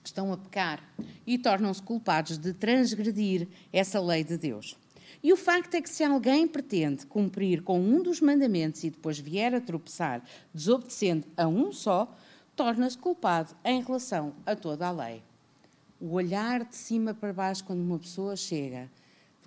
que 0.00 0.10
estão 0.10 0.32
a 0.32 0.36
pecar 0.36 0.80
e 1.26 1.36
tornam-se 1.38 1.82
culpados 1.82 2.38
de 2.38 2.52
transgredir 2.52 3.48
essa 3.72 4.00
lei 4.00 4.22
de 4.22 4.38
Deus, 4.38 4.76
e 5.20 5.32
o 5.32 5.36
facto 5.36 5.74
é 5.74 5.82
que 5.82 5.90
se 5.90 6.04
alguém 6.04 6.46
pretende 6.46 7.04
cumprir 7.04 7.64
com 7.64 7.80
um 7.80 8.00
dos 8.00 8.20
mandamentos 8.20 8.84
e 8.84 8.90
depois 8.90 9.18
vier 9.18 9.52
a 9.56 9.60
tropeçar, 9.60 10.22
desobedecendo 10.54 11.26
a 11.36 11.48
um 11.48 11.72
só, 11.72 12.16
torna-se 12.54 12.96
culpado 12.96 13.56
em 13.64 13.82
relação 13.82 14.34
a 14.46 14.54
toda 14.54 14.86
a 14.86 14.92
lei. 14.92 15.27
O 16.00 16.12
olhar 16.12 16.64
de 16.64 16.76
cima 16.76 17.12
para 17.12 17.32
baixo 17.32 17.64
quando 17.64 17.80
uma 17.80 17.98
pessoa 17.98 18.36
chega 18.36 18.90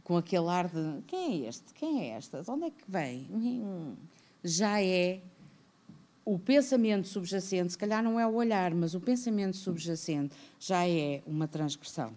com 0.04 0.18
aquele 0.18 0.48
ar 0.48 0.68
de 0.68 1.02
quem 1.08 1.46
é 1.46 1.48
este? 1.48 1.74
Quem 1.74 2.02
é 2.02 2.10
esta? 2.10 2.42
De 2.42 2.52
onde 2.52 2.66
é 2.66 2.70
que 2.70 2.84
vem? 2.88 3.28
Hum, 3.32 3.96
já 4.44 4.82
é 4.82 5.22
o 6.26 6.38
pensamento 6.38 7.08
subjacente, 7.08 7.72
se 7.72 7.78
calhar 7.78 8.04
não 8.04 8.20
é 8.20 8.28
o 8.28 8.34
olhar, 8.34 8.74
mas 8.74 8.94
o 8.94 9.00
pensamento 9.00 9.56
subjacente 9.58 10.36
já 10.60 10.88
é 10.88 11.22
uma 11.26 11.48
transgressão 11.48 12.14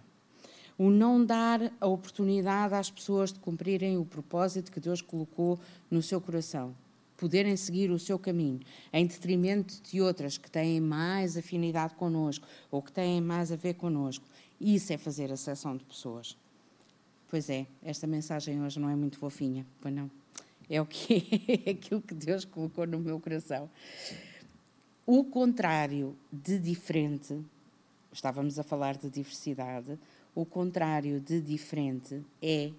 o 0.76 0.90
não 0.90 1.24
dar 1.24 1.72
a 1.80 1.86
oportunidade 1.86 2.74
às 2.74 2.90
pessoas 2.90 3.32
de 3.32 3.38
cumprirem 3.38 3.96
o 3.96 4.04
propósito 4.04 4.72
que 4.72 4.80
Deus 4.80 5.00
colocou 5.00 5.58
no 5.90 6.02
seu 6.02 6.20
coração, 6.20 6.74
poderem 7.16 7.56
seguir 7.56 7.90
o 7.90 7.98
seu 7.98 8.18
caminho, 8.18 8.60
em 8.92 9.06
detrimento 9.06 9.80
de 9.82 10.00
outras 10.00 10.36
que 10.36 10.50
têm 10.50 10.80
mais 10.80 11.36
afinidade 11.36 11.94
connosco 11.94 12.46
ou 12.70 12.82
que 12.82 12.92
têm 12.92 13.20
mais 13.20 13.52
a 13.52 13.56
ver 13.56 13.74
connosco. 13.74 14.24
Isso 14.60 14.92
é 14.92 14.98
fazer 14.98 15.32
a 15.32 15.36
sessão 15.36 15.76
de 15.76 15.84
pessoas. 15.84 16.36
Pois 17.28 17.50
é, 17.50 17.66
esta 17.82 18.06
mensagem 18.06 18.62
hoje 18.62 18.78
não 18.78 18.88
é 18.88 18.96
muito 18.96 19.18
fofinha, 19.18 19.66
pois 19.80 19.94
não. 19.94 20.10
É 20.68 20.80
o 20.80 20.86
que 20.86 21.26
é 21.66 21.70
aquilo 21.70 22.00
que 22.00 22.14
Deus 22.14 22.44
colocou 22.44 22.86
no 22.86 22.98
meu 22.98 23.20
coração. 23.20 23.68
O 25.06 25.24
contrário 25.24 26.16
de 26.32 26.58
diferente, 26.58 27.38
estávamos 28.12 28.58
a 28.58 28.62
falar 28.62 28.96
de 28.96 29.10
diversidade, 29.10 29.98
o 30.34 30.44
contrário 30.44 31.20
de 31.20 31.40
diferente 31.40 32.22
é 32.40 32.70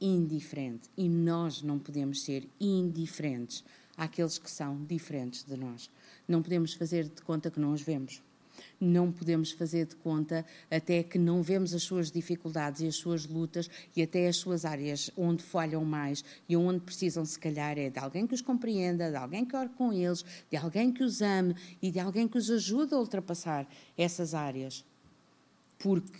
indiferente. 0.00 0.88
E 0.96 1.08
nós 1.08 1.62
não 1.62 1.78
podemos 1.78 2.22
ser 2.22 2.48
indiferentes 2.60 3.64
àqueles 4.00 4.38
que 4.38 4.50
são 4.50 4.82
diferentes 4.86 5.44
de 5.44 5.54
nós. 5.58 5.90
Não 6.26 6.42
podemos 6.42 6.72
fazer 6.72 7.04
de 7.04 7.20
conta 7.20 7.50
que 7.50 7.60
não 7.60 7.74
os 7.74 7.82
vemos. 7.82 8.22
Não 8.80 9.12
podemos 9.12 9.52
fazer 9.52 9.84
de 9.84 9.94
conta 9.96 10.44
até 10.70 11.02
que 11.02 11.18
não 11.18 11.42
vemos 11.42 11.74
as 11.74 11.82
suas 11.82 12.10
dificuldades 12.10 12.80
e 12.80 12.86
as 12.86 12.96
suas 12.96 13.26
lutas 13.26 13.68
e 13.94 14.02
até 14.02 14.26
as 14.26 14.36
suas 14.36 14.64
áreas 14.64 15.10
onde 15.16 15.42
falham 15.42 15.84
mais 15.84 16.24
e 16.48 16.56
onde 16.56 16.80
precisam, 16.80 17.24
se 17.26 17.38
calhar, 17.38 17.78
é 17.78 17.90
de 17.90 17.98
alguém 17.98 18.26
que 18.26 18.34
os 18.34 18.40
compreenda, 18.40 19.10
de 19.10 19.16
alguém 19.16 19.44
que 19.44 19.54
ore 19.54 19.68
com 19.76 19.92
eles, 19.92 20.24
de 20.50 20.56
alguém 20.56 20.90
que 20.90 21.04
os 21.04 21.20
ame 21.20 21.54
e 21.82 21.90
de 21.90 22.00
alguém 22.00 22.26
que 22.26 22.38
os 22.38 22.50
ajude 22.50 22.94
a 22.94 22.98
ultrapassar 22.98 23.68
essas 23.98 24.34
áreas. 24.34 24.82
Porque 25.78 26.18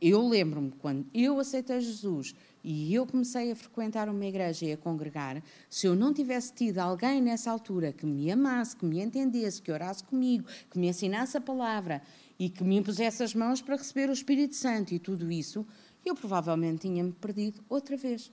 eu 0.00 0.28
lembro-me 0.28 0.72
quando 0.72 1.06
eu 1.14 1.38
aceitei 1.38 1.80
Jesus 1.80 2.34
e 2.64 2.94
eu 2.94 3.06
comecei 3.06 3.52
a 3.52 3.56
frequentar 3.56 4.08
uma 4.08 4.24
igreja 4.24 4.64
e 4.64 4.72
a 4.72 4.76
congregar, 4.76 5.42
se 5.68 5.86
eu 5.86 5.94
não 5.94 6.14
tivesse 6.14 6.54
tido 6.54 6.78
alguém 6.78 7.20
nessa 7.20 7.50
altura 7.50 7.92
que 7.92 8.06
me 8.06 8.30
amasse, 8.30 8.74
que 8.74 8.86
me 8.86 9.00
entendesse, 9.00 9.60
que 9.60 9.70
orasse 9.70 10.02
comigo, 10.02 10.46
que 10.70 10.78
me 10.78 10.88
ensinasse 10.88 11.36
a 11.36 11.40
palavra 11.42 12.00
e 12.38 12.48
que 12.48 12.64
me 12.64 12.76
impusesse 12.76 13.22
as 13.22 13.34
mãos 13.34 13.60
para 13.60 13.76
receber 13.76 14.08
o 14.08 14.14
Espírito 14.14 14.56
Santo 14.56 14.94
e 14.94 14.98
tudo 14.98 15.30
isso, 15.30 15.66
eu 16.04 16.14
provavelmente 16.14 16.88
tinha-me 16.88 17.12
perdido 17.12 17.62
outra 17.68 17.98
vez. 17.98 18.32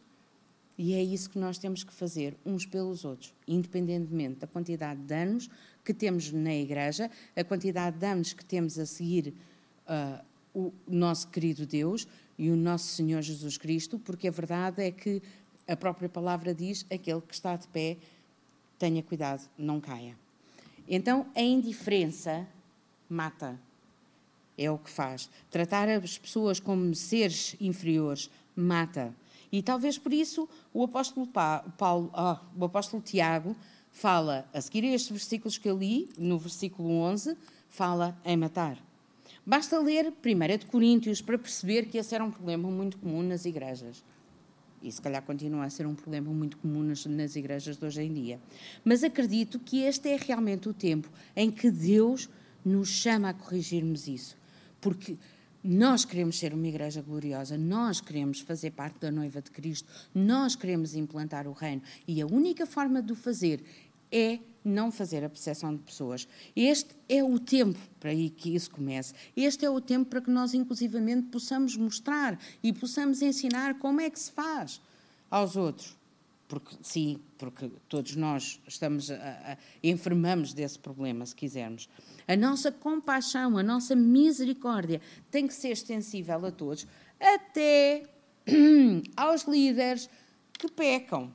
E 0.78 0.94
é 0.94 1.04
isso 1.04 1.30
que 1.30 1.38
nós 1.38 1.58
temos 1.58 1.84
que 1.84 1.94
fazer 1.94 2.36
uns 2.46 2.66
pelos 2.66 3.04
outros, 3.04 3.34
independentemente 3.46 4.40
da 4.40 4.48
quantidade 4.48 5.02
de 5.02 5.14
anos 5.14 5.50
que 5.84 5.94
temos 5.94 6.32
na 6.32 6.56
igreja, 6.56 7.12
a 7.36 7.44
quantidade 7.44 7.98
de 7.98 8.06
anos 8.06 8.34
que 8.34 8.46
temos 8.46 8.80
a 8.80 8.86
seguir 8.86 9.34
uh, 9.86 10.24
o 10.54 10.74
nosso 10.88 11.28
querido 11.28 11.66
Deus 11.66 12.08
e 12.42 12.50
o 12.50 12.56
nosso 12.56 12.88
Senhor 12.88 13.22
Jesus 13.22 13.56
Cristo, 13.56 14.00
porque 14.00 14.28
a 14.28 14.32
verdade 14.32 14.82
é 14.82 14.90
que 14.90 15.22
a 15.68 15.78
própria 15.78 16.10
palavra 16.10 16.56
diz: 16.56 16.84
aquele 16.92 17.22
que 17.22 17.36
está 17.36 17.56
de 17.56 17.68
pé, 17.68 17.98
tenha 18.80 19.04
cuidado, 19.04 19.48
não 19.56 19.80
caia. 19.80 20.18
Então, 20.90 21.28
a 21.36 21.42
indiferença 21.42 22.48
mata. 23.08 23.60
É 24.58 24.72
o 24.72 24.78
que 24.80 24.90
faz. 24.90 25.30
Tratar 25.52 25.88
as 25.88 26.18
pessoas 26.18 26.60
como 26.60 26.96
seres 26.96 27.56
inferiores 27.62 28.28
mata. 28.56 29.14
E 29.52 29.62
talvez 29.62 30.00
por 30.00 30.12
isso 30.12 30.50
o 30.74 30.84
apóstolo, 30.84 31.28
Paulo, 31.78 32.12
oh, 32.12 32.38
o 32.60 32.66
apóstolo 32.66 33.04
Tiago 33.04 33.56
fala, 33.92 34.50
a 34.52 34.60
seguir 34.60 34.84
a 34.86 34.96
estes 34.96 35.12
versículos 35.12 35.60
que 35.60 35.70
eu 35.70 35.78
li, 35.78 36.10
no 36.18 36.40
versículo 36.40 36.90
11, 36.90 37.38
fala 37.70 38.20
em 38.26 38.36
matar. 38.36 38.91
Basta 39.46 39.80
ler 39.80 40.14
1 40.24 40.58
de 40.58 40.66
Coríntios 40.68 41.22
para 41.22 41.38
perceber 41.38 41.88
que 41.88 41.98
esse 41.98 42.14
era 42.14 42.24
um 42.24 42.30
problema 42.30 42.70
muito 42.70 42.98
comum 42.98 43.24
nas 43.24 43.46
igrejas. 43.46 44.04
E 44.84 44.92
se 44.92 45.02
calhar 45.02 45.22
continua 45.24 45.66
a 45.66 45.70
ser 45.70 45.86
um 45.86 45.96
problema 45.96 46.32
muito 46.32 46.58
comum 46.58 46.84
nas, 46.84 47.06
nas 47.06 47.36
igrejas 47.36 47.78
de 47.78 47.86
hoje 47.86 48.02
em 48.02 48.14
dia. 48.14 48.40
Mas 48.84 49.04
acredito 49.04 49.60
que 49.60 49.82
este 49.82 50.10
é 50.10 50.18
realmente 50.18 50.70
o 50.70 50.74
tempo 50.74 51.10
em 51.36 51.52
que 51.52 51.72
Deus 51.72 52.30
nos 52.64 52.90
chama 52.90 53.30
a 53.30 53.34
corrigirmos 53.34 54.08
isso. 54.08 54.38
Porque 54.80 55.18
nós 55.64 56.06
queremos 56.06 56.38
ser 56.38 56.54
uma 56.54 56.68
igreja 56.68 57.02
gloriosa, 57.02 57.58
nós 57.58 58.02
queremos 58.02 58.40
fazer 58.40 58.72
parte 58.72 59.00
da 59.00 59.12
noiva 59.12 59.42
de 59.42 59.52
Cristo, 59.52 59.88
nós 60.14 60.56
queremos 60.56 60.96
implantar 60.96 61.48
o 61.48 61.52
reino. 61.52 61.82
E 62.08 62.22
a 62.22 62.26
única 62.26 62.66
forma 62.66 63.02
de 63.02 63.12
o 63.12 63.16
fazer 63.16 63.64
é 64.12 64.40
não 64.64 64.92
fazer 64.92 65.24
a 65.24 65.30
percepção 65.30 65.76
de 65.76 65.82
pessoas. 65.82 66.28
Este 66.56 66.96
é 67.10 67.24
o 67.24 67.40
tempo 67.40 67.80
para 68.00 68.12
que 68.14 68.56
isso 68.56 68.70
comece. 68.72 69.14
Este 69.36 69.66
é 69.66 69.70
o 69.70 69.82
tempo 69.82 70.10
para 70.10 70.22
que 70.22 70.30
nós, 70.30 70.54
inclusivamente, 70.54 71.28
possamos 71.28 71.76
mostrar 71.76 72.40
e 72.64 72.72
possamos 72.72 73.22
ensinar 73.22 73.80
como 73.80 74.02
é 74.02 74.10
que 74.10 74.20
se 74.20 74.32
faz 74.32 74.82
aos 75.30 75.56
outros. 75.56 75.98
Porque, 76.48 76.76
sim, 76.82 77.18
porque 77.38 77.72
todos 77.88 78.16
nós 78.18 78.60
estamos 78.68 79.10
a, 79.10 79.16
a, 79.16 79.58
enfermamos 79.82 80.54
desse 80.54 80.78
problema, 80.78 81.26
se 81.26 81.34
quisermos. 81.34 81.88
A 82.28 82.36
nossa 82.36 82.72
compaixão, 82.72 83.58
a 83.58 83.64
nossa 83.64 83.96
misericórdia 83.96 85.00
tem 85.30 85.48
que 85.48 85.54
ser 85.54 85.70
extensível 85.70 86.46
a 86.46 86.52
todos, 86.52 86.86
até 87.18 88.04
aos 89.16 89.44
líderes 89.44 90.10
que 90.60 90.70
pecam 90.70 91.32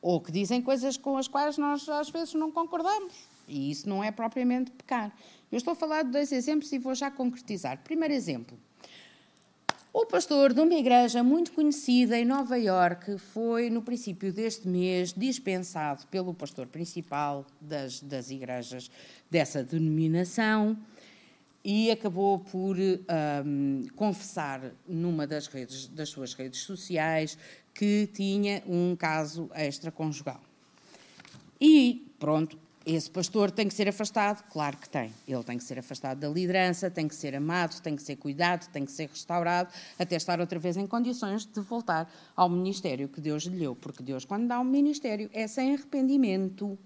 ou 0.00 0.20
que 0.20 0.32
dizem 0.32 0.62
coisas 0.62 0.96
com 0.96 1.16
as 1.16 1.28
quais 1.28 1.58
nós 1.58 1.88
às 1.88 2.10
vezes 2.10 2.34
não 2.34 2.50
concordamos. 2.50 3.14
E 3.46 3.70
isso 3.70 3.88
não 3.88 4.02
é 4.02 4.10
propriamente 4.10 4.70
pecar. 4.70 5.12
Eu 5.50 5.58
estou 5.58 5.72
a 5.72 5.76
falar 5.76 6.02
de 6.02 6.10
dois 6.10 6.30
exemplos 6.30 6.70
e 6.72 6.78
vou 6.78 6.94
já 6.94 7.10
concretizar. 7.10 7.78
Primeiro 7.82 8.14
exemplo. 8.14 8.58
O 9.92 10.06
pastor 10.06 10.54
de 10.54 10.60
uma 10.60 10.74
igreja 10.74 11.20
muito 11.20 11.50
conhecida 11.50 12.16
em 12.16 12.24
Nova 12.24 12.56
Iorque 12.56 13.18
foi, 13.18 13.68
no 13.68 13.82
princípio 13.82 14.32
deste 14.32 14.68
mês, 14.68 15.12
dispensado 15.12 16.06
pelo 16.06 16.32
pastor 16.32 16.68
principal 16.68 17.44
das, 17.60 18.00
das 18.00 18.30
igrejas 18.30 18.88
dessa 19.28 19.64
denominação 19.64 20.78
e 21.64 21.90
acabou 21.90 22.38
por 22.38 22.76
um, 22.78 23.86
confessar 23.94 24.72
numa 24.88 25.26
das, 25.26 25.46
redes, 25.46 25.88
das 25.88 26.08
suas 26.08 26.34
redes 26.34 26.60
sociais 26.60 27.36
que 27.74 28.08
tinha 28.12 28.62
um 28.66 28.96
caso 28.96 29.50
extraconjugal. 29.54 30.40
E 31.60 32.10
pronto, 32.18 32.58
esse 32.84 33.10
pastor 33.10 33.50
tem 33.50 33.68
que 33.68 33.74
ser 33.74 33.88
afastado? 33.88 34.42
Claro 34.50 34.78
que 34.78 34.88
tem. 34.88 35.12
Ele 35.28 35.44
tem 35.44 35.58
que 35.58 35.64
ser 35.64 35.78
afastado 35.78 36.18
da 36.18 36.28
liderança, 36.28 36.90
tem 36.90 37.06
que 37.06 37.14
ser 37.14 37.36
amado, 37.36 37.78
tem 37.82 37.94
que 37.94 38.02
ser 38.02 38.16
cuidado, 38.16 38.66
tem 38.72 38.86
que 38.86 38.92
ser 38.92 39.08
restaurado, 39.08 39.70
até 39.98 40.16
estar 40.16 40.40
outra 40.40 40.58
vez 40.58 40.78
em 40.78 40.86
condições 40.86 41.44
de 41.44 41.60
voltar 41.60 42.10
ao 42.34 42.48
ministério 42.48 43.08
que 43.08 43.20
Deus 43.20 43.44
lhe 43.44 43.58
deu. 43.58 43.76
Porque 43.76 44.02
Deus, 44.02 44.24
quando 44.24 44.48
dá 44.48 44.58
um 44.58 44.64
ministério, 44.64 45.28
é 45.34 45.46
sem 45.46 45.74
arrependimento. 45.74 46.78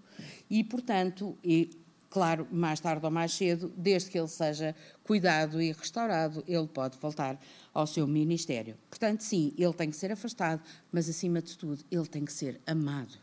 E, 0.51 0.65
portanto, 0.65 1.39
e, 1.45 1.71
claro, 2.15 2.47
mais 2.49 2.79
tarde 2.79 3.05
ou 3.05 3.11
mais 3.11 3.33
cedo, 3.33 3.73
desde 3.77 4.09
que 4.09 4.17
ele 4.17 4.29
seja 4.29 4.73
cuidado 5.03 5.61
e 5.61 5.73
restaurado, 5.73 6.45
ele 6.47 6.69
pode 6.69 6.97
voltar 6.99 7.37
ao 7.75 7.89
seu 7.89 8.07
ministério. 8.07 8.77
Portanto, 8.89 9.23
sim, 9.23 9.53
ele 9.59 9.73
tem 9.73 9.91
que 9.91 9.97
ser 9.97 10.13
afastado, 10.13 10.63
mas, 10.93 11.09
acima 11.09 11.43
de 11.43 11.59
tudo, 11.59 11.85
ele 11.91 12.07
tem 12.07 12.25
que 12.25 12.33
ser 12.33 12.61
amado. 12.65 13.19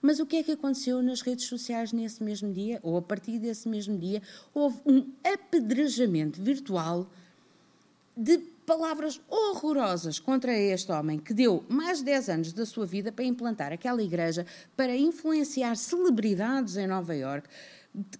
Mas 0.00 0.20
o 0.20 0.26
que 0.26 0.36
é 0.36 0.44
que 0.44 0.52
aconteceu 0.52 1.02
nas 1.02 1.20
redes 1.20 1.46
sociais 1.46 1.92
nesse 1.92 2.22
mesmo 2.22 2.52
dia, 2.52 2.78
ou 2.80 2.96
a 2.96 3.02
partir 3.02 3.40
desse 3.40 3.68
mesmo 3.68 3.98
dia? 3.98 4.22
Houve 4.54 4.78
um 4.86 5.10
apedrejamento 5.24 6.40
virtual 6.40 7.10
de 8.16 8.38
palavras 8.64 9.20
horrorosas 9.28 10.20
contra 10.20 10.56
este 10.56 10.92
homem 10.92 11.18
que 11.18 11.34
deu 11.34 11.64
mais 11.68 11.98
de 11.98 12.04
10 12.04 12.28
anos 12.28 12.52
da 12.52 12.64
sua 12.64 12.86
vida 12.86 13.10
para 13.10 13.24
implantar 13.24 13.72
aquela 13.72 14.02
igreja, 14.02 14.46
para 14.76 14.94
influenciar 14.94 15.74
celebridades 15.74 16.76
em 16.76 16.86
Nova 16.86 17.16
Iorque, 17.16 17.48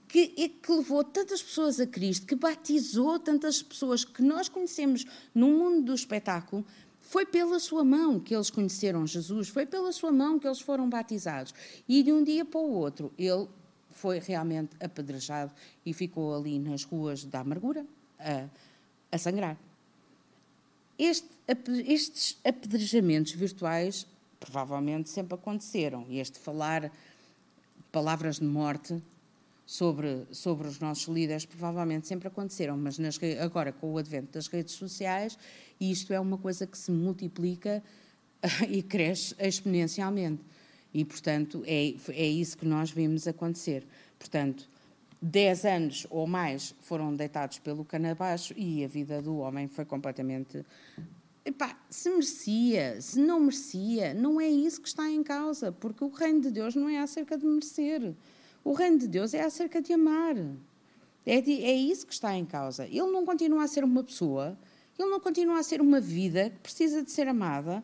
que, 0.08 0.48
que 0.48 0.72
levou 0.72 1.04
tantas 1.04 1.42
pessoas 1.42 1.78
a 1.78 1.86
Cristo, 1.86 2.26
que 2.26 2.34
batizou 2.34 3.18
tantas 3.18 3.62
pessoas 3.62 4.04
que 4.04 4.22
nós 4.22 4.48
conhecemos 4.48 5.04
no 5.34 5.48
mundo 5.48 5.86
do 5.86 5.94
espetáculo, 5.94 6.64
foi 7.00 7.24
pela 7.24 7.58
sua 7.58 7.84
mão 7.84 8.20
que 8.20 8.34
eles 8.34 8.50
conheceram 8.50 9.06
Jesus, 9.06 9.48
foi 9.48 9.64
pela 9.64 9.92
sua 9.92 10.12
mão 10.12 10.38
que 10.38 10.46
eles 10.46 10.60
foram 10.60 10.88
batizados. 10.88 11.54
E 11.88 12.02
de 12.02 12.12
um 12.12 12.22
dia 12.22 12.44
para 12.44 12.60
o 12.60 12.70
outro, 12.70 13.12
ele 13.16 13.48
foi 13.90 14.18
realmente 14.18 14.76
apedrejado 14.80 15.50
e 15.84 15.92
ficou 15.92 16.34
ali 16.34 16.58
nas 16.58 16.84
ruas 16.84 17.24
da 17.24 17.40
amargura 17.40 17.86
a, 18.18 18.46
a 19.10 19.18
sangrar. 19.18 19.56
Este, 20.98 21.28
estes 21.86 22.38
apedrejamentos 22.44 23.32
virtuais 23.32 24.06
provavelmente 24.38 25.08
sempre 25.08 25.34
aconteceram. 25.34 26.06
Este 26.10 26.38
falar 26.38 26.92
palavras 27.90 28.38
de 28.38 28.44
morte 28.44 29.00
sobre, 29.68 30.26
sobre 30.32 30.66
os 30.66 30.80
nossos 30.80 31.06
líderes 31.14 31.44
provavelmente 31.44 32.08
sempre 32.08 32.26
aconteceram, 32.26 32.74
mas 32.74 32.98
nas, 32.98 33.20
agora 33.38 33.70
com 33.70 33.92
o 33.92 33.98
advento 33.98 34.32
das 34.32 34.46
redes 34.46 34.72
sociais, 34.72 35.38
isto 35.78 36.10
é 36.10 36.18
uma 36.18 36.38
coisa 36.38 36.66
que 36.66 36.78
se 36.78 36.90
multiplica 36.90 37.82
e 38.66 38.82
cresce 38.82 39.34
exponencialmente. 39.38 40.40
E, 40.94 41.04
portanto, 41.04 41.62
é, 41.66 41.94
é 42.14 42.26
isso 42.26 42.56
que 42.56 42.64
nós 42.64 42.90
vimos 42.90 43.28
acontecer. 43.28 43.86
Portanto, 44.18 44.66
10 45.20 45.64
anos 45.66 46.06
ou 46.08 46.26
mais 46.26 46.74
foram 46.80 47.14
deitados 47.14 47.58
pelo 47.58 47.84
cano 47.84 48.06
e 48.56 48.82
a 48.82 48.88
vida 48.88 49.20
do 49.20 49.36
homem 49.36 49.68
foi 49.68 49.84
completamente. 49.84 50.64
Epá, 51.44 51.78
se 51.90 52.08
merecia, 52.08 52.98
se 53.02 53.20
não 53.20 53.38
merecia, 53.38 54.14
não 54.14 54.40
é 54.40 54.48
isso 54.48 54.80
que 54.80 54.88
está 54.88 55.10
em 55.10 55.22
causa, 55.22 55.70
porque 55.70 56.02
o 56.02 56.08
reino 56.08 56.40
de 56.40 56.50
Deus 56.50 56.74
não 56.74 56.88
é 56.88 57.00
acerca 57.00 57.36
de 57.36 57.44
merecer. 57.44 58.14
O 58.68 58.74
reino 58.74 58.98
de 58.98 59.08
Deus 59.08 59.32
é 59.32 59.40
acerca 59.40 59.80
de 59.80 59.94
amar. 59.94 60.36
É, 61.24 61.40
de, 61.40 61.64
é 61.64 61.72
isso 61.72 62.06
que 62.06 62.12
está 62.12 62.34
em 62.34 62.44
causa. 62.44 62.84
Ele 62.84 63.10
não 63.10 63.24
continua 63.24 63.62
a 63.62 63.66
ser 63.66 63.82
uma 63.82 64.04
pessoa, 64.04 64.58
ele 64.98 65.08
não 65.08 65.18
continua 65.18 65.58
a 65.58 65.62
ser 65.62 65.80
uma 65.80 65.98
vida 65.98 66.50
que 66.50 66.58
precisa 66.58 67.02
de 67.02 67.10
ser 67.10 67.28
amada. 67.28 67.82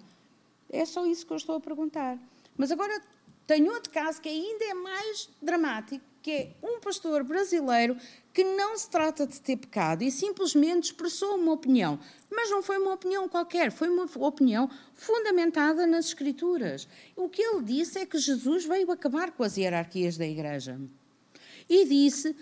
É 0.68 0.85
só 0.85 1.07
isso 1.07 1.27
que 1.27 1.33
eu 1.33 1.38
estou 1.38 1.57
a 1.57 1.61
perguntar. 1.61 2.18
Mas 2.55 2.70
agora 2.70 3.01
tenho 3.47 3.73
outro 3.73 3.90
caso 3.90 4.20
que 4.20 4.29
ainda 4.29 4.62
é 4.62 4.75
mais 4.75 5.31
dramático, 5.40 6.05
que 6.20 6.31
é 6.31 6.55
um 6.62 6.79
pastor 6.81 7.25
brasileiro 7.25 7.97
que 8.35 8.42
não 8.42 8.77
se 8.77 8.90
trata 8.90 9.25
de 9.29 9.40
ter 9.40 9.57
pecado 9.57 10.03
e 10.03 10.11
simplesmente 10.11 10.87
expressou 10.87 11.37
uma 11.37 11.53
opinião. 11.53 12.01
Mas 12.29 12.51
não 12.51 12.64
foi 12.64 12.79
uma 12.79 12.92
opinião 12.92 13.29
qualquer, 13.29 13.70
foi 13.70 13.88
uma 13.88 14.07
opinião 14.27 14.68
fundamentada 14.92 15.87
nas 15.87 16.07
Escrituras. 16.07 16.88
O 17.14 17.29
que 17.29 17.40
ele 17.40 17.62
disse 17.62 18.01
é 18.01 18.05
que 18.05 18.18
Jesus 18.18 18.66
veio 18.66 18.90
acabar 18.90 19.31
com 19.31 19.44
as 19.44 19.57
hierarquias 19.57 20.16
da 20.16 20.27
Igreja. 20.27 20.81
E 21.68 21.87
disse, 21.87 22.35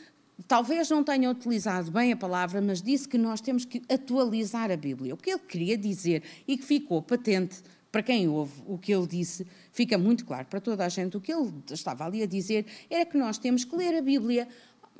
talvez 0.48 0.88
não 0.88 1.04
tenha 1.04 1.30
utilizado 1.30 1.90
bem 1.90 2.10
a 2.10 2.16
palavra, 2.16 2.62
mas 2.62 2.80
disse 2.80 3.06
que 3.06 3.18
nós 3.18 3.42
temos 3.42 3.66
que 3.66 3.82
atualizar 3.86 4.70
a 4.70 4.76
Bíblia. 4.78 5.12
O 5.12 5.18
que 5.18 5.30
ele 5.30 5.40
queria 5.40 5.76
dizer 5.76 6.22
e 6.48 6.56
que 6.56 6.64
ficou 6.64 7.02
patente 7.02 7.62
para 7.92 8.02
quem 8.02 8.26
ouve 8.26 8.62
o 8.66 8.78
que 8.78 8.94
ele 8.94 9.06
disse, 9.06 9.46
fica 9.70 9.98
muito 9.98 10.24
claro 10.24 10.46
para 10.46 10.58
toda 10.58 10.86
a 10.86 10.88
gente. 10.88 11.14
O 11.18 11.20
que 11.20 11.30
ele 11.30 11.52
estava 11.70 12.06
ali 12.06 12.22
a 12.22 12.26
dizer 12.26 12.64
era 12.88 13.04
que 13.04 13.18
nós 13.18 13.36
temos 13.36 13.66
que 13.66 13.76
ler 13.76 13.94
a 13.94 14.00
Bíblia 14.00 14.48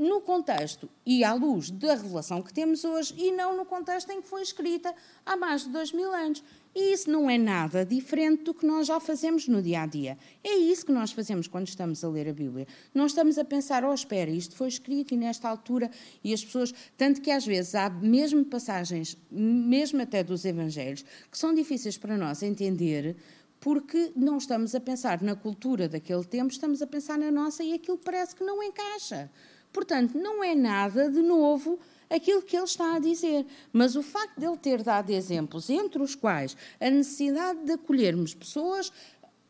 no 0.03 0.21
contexto 0.21 0.91
e 1.07 1.23
à 1.23 1.33
luz 1.33 1.71
da 1.71 1.95
revelação 1.95 2.43
que 2.43 2.53
temos 2.53 2.85
hoje 2.85 3.15
e 3.17 3.31
não 3.31 3.57
no 3.57 3.65
contexto 3.65 4.11
em 4.11 4.21
que 4.21 4.27
foi 4.27 4.43
escrita 4.43 4.93
há 5.25 5.37
mais 5.37 5.63
de 5.63 5.71
dois 5.71 5.93
mil 5.93 6.13
anos. 6.13 6.43
E 6.75 6.93
isso 6.93 7.11
não 7.11 7.31
é 7.31 7.39
nada 7.39 7.85
diferente 7.85 8.45
do 8.45 8.55
que 8.55 8.67
nós 8.67 8.87
já 8.87 8.99
fazemos 8.99 9.47
no 9.47 9.63
dia 9.63 9.83
a 9.83 9.87
dia. 9.87 10.19
É 10.43 10.55
isso 10.55 10.87
que 10.87 10.93
nós 10.93 11.13
fazemos 11.13 11.47
quando 11.47 11.69
estamos 11.69 12.03
a 12.03 12.09
ler 12.09 12.29
a 12.29 12.33
Bíblia. 12.33 12.67
Não 12.95 13.07
estamos 13.07 13.39
a 13.39 13.45
pensar, 13.45 13.85
oh, 13.85 13.93
espera, 13.93 14.31
isto 14.31 14.57
foi 14.57 14.69
escrito 14.69 15.13
e 15.13 15.17
nesta 15.17 15.49
altura, 15.49 15.91
e 16.25 16.33
as 16.33 16.45
pessoas. 16.45 16.75
Tanto 16.97 17.21
que 17.21 17.31
às 17.31 17.47
vezes 17.47 17.75
há 17.75 17.91
mesmo 17.91 18.45
passagens, 18.45 19.17
mesmo 19.31 20.01
até 20.01 20.25
dos 20.25 20.45
Evangelhos, 20.45 21.05
que 21.31 21.39
são 21.39 21.55
difíceis 21.55 21.99
para 21.99 22.17
nós 22.17 22.43
entender 22.43 23.17
porque 23.61 24.11
não 24.17 24.39
estamos 24.39 24.75
a 24.75 24.81
pensar 24.81 25.23
na 25.23 25.37
cultura 25.37 25.89
daquele 25.89 26.25
tempo, 26.25 26.51
estamos 26.51 26.83
a 26.83 26.87
pensar 26.87 27.17
na 27.17 27.31
nossa 27.31 27.63
e 27.63 27.73
aquilo 27.73 27.97
parece 27.97 28.35
que 28.35 28.43
não 28.43 28.61
encaixa. 28.61 29.31
Portanto, 29.73 30.19
não 30.19 30.45
é 30.45 30.55
nada 30.55 31.11
de 31.11 31.23
novo 31.23 31.79
aquilo 32.11 32.43
que 32.43 32.57
ele 32.57 32.65
está 32.65 32.97
a 32.97 32.99
dizer. 32.99 33.47
Mas 33.73 33.97
o 33.97 34.03
facto 34.03 34.39
de 34.39 34.47
ele 34.47 34.57
ter 34.57 34.83
dado 34.83 35.11
exemplos, 35.11 35.71
entre 35.71 36.03
os 36.03 36.15
quais 36.15 36.57
a 36.81 36.91
necessidade 36.91 37.65
de 37.65 37.73
acolhermos 37.73 38.35
pessoas 38.35 38.93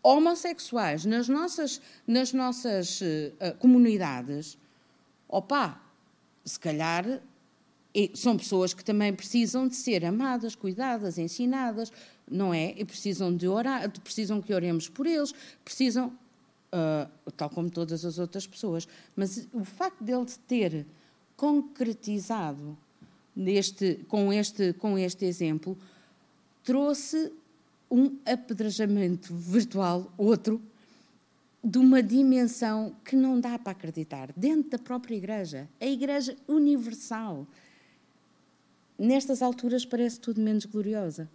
homossexuais 0.02 1.04
nas 1.04 1.28
nossas, 1.28 1.80
nas 2.06 2.32
nossas 2.32 3.00
uh, 3.00 3.56
comunidades, 3.58 4.58
opá, 5.28 5.80
se 6.44 6.58
calhar 6.58 7.22
são 8.14 8.37
pessoas 8.37 8.72
que 8.72 8.82
também 8.82 9.12
precisam 9.12 9.68
de 9.68 9.76
ser 9.76 10.04
amadas, 10.04 10.54
cuidadas, 10.54 11.18
ensinadas, 11.18 11.92
não 12.28 12.52
é? 12.52 12.74
E 12.76 12.85
precisam 12.85 13.37
de 13.37 13.46
orar, 13.46 13.88
precisam 14.00 14.40
que 14.40 14.54
oremos 14.54 14.88
por 14.88 15.06
eles, 15.06 15.35
precisam, 15.64 16.12
uh, 16.72 17.30
tal 17.32 17.50
como 17.50 17.70
todas 17.70 18.04
as 18.04 18.18
outras 18.18 18.46
pessoas. 18.46 18.88
Mas 19.14 19.48
o 19.52 19.64
facto 19.64 20.02
dele 20.02 20.26
ter 20.46 20.87
concretizado 21.37 22.76
neste, 23.35 24.00
com, 24.08 24.32
este, 24.32 24.72
com 24.74 24.98
este 24.98 25.24
exemplo, 25.24 25.76
trouxe 26.62 27.32
um 27.90 28.16
apedrejamento 28.24 29.35
virtual, 29.35 30.12
outro, 30.16 30.61
de 31.62 31.78
uma 31.78 32.02
dimensão 32.02 32.96
que 33.04 33.14
não 33.14 33.40
dá 33.40 33.58
para 33.58 33.72
acreditar, 33.72 34.32
dentro 34.37 34.70
da 34.70 34.78
própria 34.78 35.14
Igreja, 35.14 35.68
a 35.80 35.87
Igreja 35.87 36.37
Universal. 36.48 37.46
Nestas 38.98 39.42
alturas 39.42 39.85
parece 39.85 40.18
tudo 40.18 40.40
menos 40.40 40.64
gloriosa. 40.64 41.28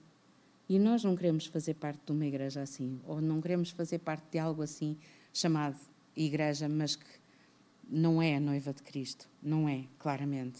E 0.69 0.78
nós 0.78 1.04
não 1.04 1.15
queremos 1.15 1.45
fazer 1.45 1.76
parte 1.76 2.02
de 2.06 2.12
uma 2.12 2.26
igreja 2.26 2.62
assim, 2.62 3.00
ou 3.08 3.21
não 3.21 3.39
queremos 3.39 3.69
fazer 3.69 4.00
parte 4.00 4.23
de 4.32 4.38
algo 4.38 4.62
assim 4.62 4.97
chamado 5.38 5.78
igreja, 6.15 6.67
mas 6.67 6.95
que 6.95 7.06
não 7.88 8.21
é 8.21 8.38
a 8.38 8.39
noiva 8.39 8.73
de 8.73 8.82
Cristo, 8.82 9.30
não 9.41 9.69
é, 9.69 9.86
claramente. 10.00 10.60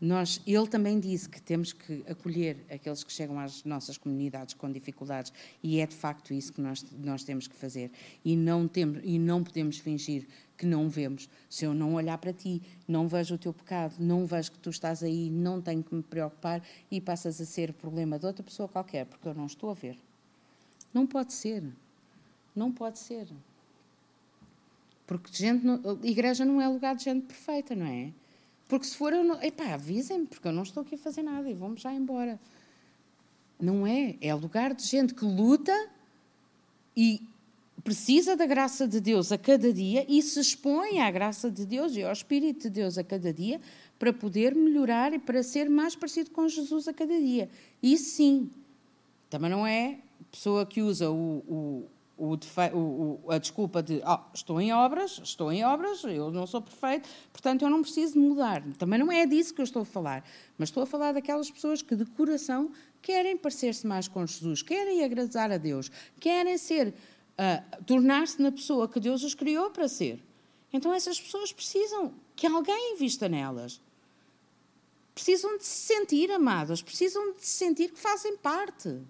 Nós, 0.00 0.40
ele 0.46 0.66
também 0.66 0.98
disse 0.98 1.28
que 1.28 1.38
temos 1.42 1.74
que 1.74 2.02
acolher 2.08 2.64
aqueles 2.70 3.04
que 3.04 3.12
chegam 3.12 3.38
às 3.38 3.62
nossas 3.64 3.98
comunidades 3.98 4.54
com 4.54 4.72
dificuldades 4.72 5.30
e 5.62 5.78
é 5.78 5.86
de 5.86 5.94
facto 5.94 6.32
isso 6.32 6.54
que 6.54 6.60
nós, 6.62 6.82
nós 6.98 7.22
temos 7.22 7.46
que 7.46 7.54
fazer. 7.54 7.90
E 8.24 8.34
não, 8.34 8.66
temos, 8.66 9.02
e 9.04 9.18
não 9.18 9.44
podemos 9.44 9.76
fingir 9.76 10.26
que 10.56 10.64
não 10.64 10.88
vemos. 10.88 11.28
Se 11.50 11.66
eu 11.66 11.74
não 11.74 11.92
olhar 11.92 12.16
para 12.16 12.32
ti, 12.32 12.62
não 12.88 13.06
vejo 13.06 13.34
o 13.34 13.38
teu 13.38 13.52
pecado, 13.52 13.96
não 13.98 14.24
vejo 14.24 14.52
que 14.52 14.58
tu 14.58 14.70
estás 14.70 15.02
aí, 15.02 15.28
não 15.28 15.60
tenho 15.60 15.82
que 15.82 15.94
me 15.94 16.02
preocupar 16.02 16.62
e 16.90 16.98
passas 16.98 17.38
a 17.38 17.44
ser 17.44 17.74
problema 17.74 18.18
de 18.18 18.24
outra 18.24 18.42
pessoa 18.42 18.66
qualquer, 18.66 19.04
porque 19.04 19.28
eu 19.28 19.34
não 19.34 19.44
estou 19.44 19.68
a 19.70 19.74
ver. 19.74 19.98
Não 20.94 21.06
pode 21.06 21.34
ser. 21.34 21.62
Não 22.56 22.72
pode 22.72 22.98
ser. 22.98 23.28
Porque 25.10 25.28
gente, 25.32 25.66
igreja 26.04 26.44
não 26.44 26.62
é 26.62 26.68
lugar 26.68 26.94
de 26.94 27.02
gente 27.02 27.26
perfeita, 27.26 27.74
não 27.74 27.84
é? 27.84 28.12
Porque 28.68 28.86
se 28.86 28.96
for, 28.96 29.12
eu 29.12 29.24
não, 29.24 29.42
epá, 29.42 29.74
avisem-me, 29.74 30.24
porque 30.24 30.46
eu 30.46 30.52
não 30.52 30.62
estou 30.62 30.84
aqui 30.84 30.94
a 30.94 30.98
fazer 30.98 31.24
nada 31.24 31.50
e 31.50 31.52
vamos 31.52 31.80
já 31.80 31.92
embora. 31.92 32.38
Não 33.58 33.84
é. 33.84 34.14
É 34.20 34.32
lugar 34.32 34.72
de 34.72 34.86
gente 34.86 35.12
que 35.12 35.24
luta 35.24 35.74
e 36.96 37.20
precisa 37.82 38.36
da 38.36 38.46
graça 38.46 38.86
de 38.86 39.00
Deus 39.00 39.32
a 39.32 39.36
cada 39.36 39.72
dia 39.72 40.06
e 40.08 40.22
se 40.22 40.38
expõe 40.38 41.00
à 41.00 41.10
graça 41.10 41.50
de 41.50 41.66
Deus 41.66 41.96
e 41.96 42.04
ao 42.04 42.12
Espírito 42.12 42.68
de 42.68 42.70
Deus 42.70 42.96
a 42.96 43.02
cada 43.02 43.32
dia 43.32 43.60
para 43.98 44.12
poder 44.12 44.54
melhorar 44.54 45.12
e 45.12 45.18
para 45.18 45.42
ser 45.42 45.68
mais 45.68 45.96
parecido 45.96 46.30
com 46.30 46.46
Jesus 46.46 46.86
a 46.86 46.92
cada 46.92 47.18
dia. 47.18 47.50
E 47.82 47.98
sim, 47.98 48.48
também 49.28 49.50
não 49.50 49.66
é 49.66 49.98
pessoa 50.30 50.64
que 50.64 50.80
usa 50.80 51.10
o, 51.10 51.42
o 51.48 51.84
o, 52.20 52.38
o, 52.74 53.32
a 53.32 53.38
desculpa 53.38 53.82
de 53.82 54.02
oh, 54.06 54.18
estou 54.34 54.60
em 54.60 54.72
obras, 54.72 55.18
estou 55.24 55.50
em 55.50 55.64
obras, 55.64 56.04
eu 56.04 56.30
não 56.30 56.46
sou 56.46 56.60
perfeito, 56.60 57.08
portanto 57.32 57.62
eu 57.62 57.70
não 57.70 57.80
preciso 57.80 58.18
mudar. 58.18 58.62
Também 58.78 58.98
não 58.98 59.10
é 59.10 59.24
disso 59.24 59.54
que 59.54 59.60
eu 59.62 59.64
estou 59.64 59.82
a 59.82 59.84
falar, 59.86 60.22
mas 60.58 60.68
estou 60.68 60.82
a 60.82 60.86
falar 60.86 61.12
daquelas 61.12 61.50
pessoas 61.50 61.80
que 61.80 61.96
de 61.96 62.04
coração 62.04 62.70
querem 63.00 63.36
parecer-se 63.36 63.86
mais 63.86 64.06
com 64.06 64.26
Jesus, 64.26 64.60
querem 64.60 65.02
agradar 65.02 65.50
a 65.50 65.56
Deus, 65.56 65.90
querem 66.20 66.58
ser, 66.58 66.88
uh, 66.88 67.84
tornar-se 67.84 68.40
na 68.42 68.52
pessoa 68.52 68.86
que 68.86 69.00
Deus 69.00 69.24
os 69.24 69.34
criou 69.34 69.70
para 69.70 69.88
ser. 69.88 70.22
Então 70.70 70.92
essas 70.92 71.18
pessoas 71.18 71.52
precisam 71.52 72.12
que 72.36 72.46
alguém 72.46 72.92
invista 72.92 73.28
nelas. 73.28 73.80
Precisam 75.14 75.56
de 75.56 75.64
se 75.64 75.94
sentir 75.94 76.30
amadas, 76.30 76.82
precisam 76.82 77.32
de 77.32 77.44
se 77.44 77.56
sentir 77.56 77.90
que 77.90 77.98
fazem 77.98 78.36
parte, 78.36 79.00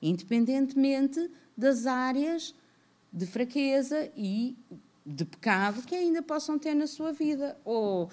independentemente 0.00 1.30
das 1.58 1.86
áreas 1.86 2.54
de 3.12 3.26
fraqueza 3.26 4.08
e 4.16 4.56
de 5.04 5.24
pecado 5.24 5.82
que 5.82 5.94
ainda 5.94 6.22
possam 6.22 6.56
ter 6.56 6.74
na 6.74 6.86
sua 6.86 7.12
vida. 7.12 7.58
Ou 7.64 8.08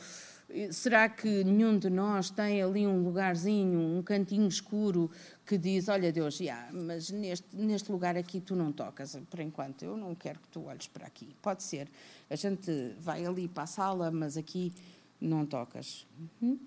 será 0.71 1.07
que 1.07 1.43
nenhum 1.43 1.77
de 1.77 1.89
nós 1.89 2.31
tem 2.31 2.63
ali 2.63 2.87
um 2.87 3.03
lugarzinho, 3.03 3.79
um 3.79 4.01
cantinho 4.01 4.47
escuro 4.47 5.11
que 5.45 5.59
diz: 5.59 5.87
Olha, 5.89 6.11
Deus, 6.11 6.39
yeah, 6.39 6.71
mas 6.73 7.11
neste, 7.11 7.55
neste 7.55 7.91
lugar 7.91 8.17
aqui 8.17 8.41
tu 8.41 8.55
não 8.55 8.71
tocas, 8.71 9.15
por 9.29 9.39
enquanto, 9.39 9.83
eu 9.83 9.95
não 9.95 10.15
quero 10.15 10.39
que 10.39 10.47
tu 10.47 10.65
olhes 10.65 10.87
para 10.87 11.05
aqui. 11.05 11.35
Pode 11.39 11.61
ser, 11.61 11.87
a 12.29 12.35
gente 12.35 12.95
vai 12.97 13.23
ali 13.25 13.47
para 13.47 13.63
a 13.63 13.67
sala, 13.67 14.09
mas 14.09 14.37
aqui 14.37 14.73
não 15.21 15.45
tocas. 15.45 16.07
Uhum. 16.41 16.57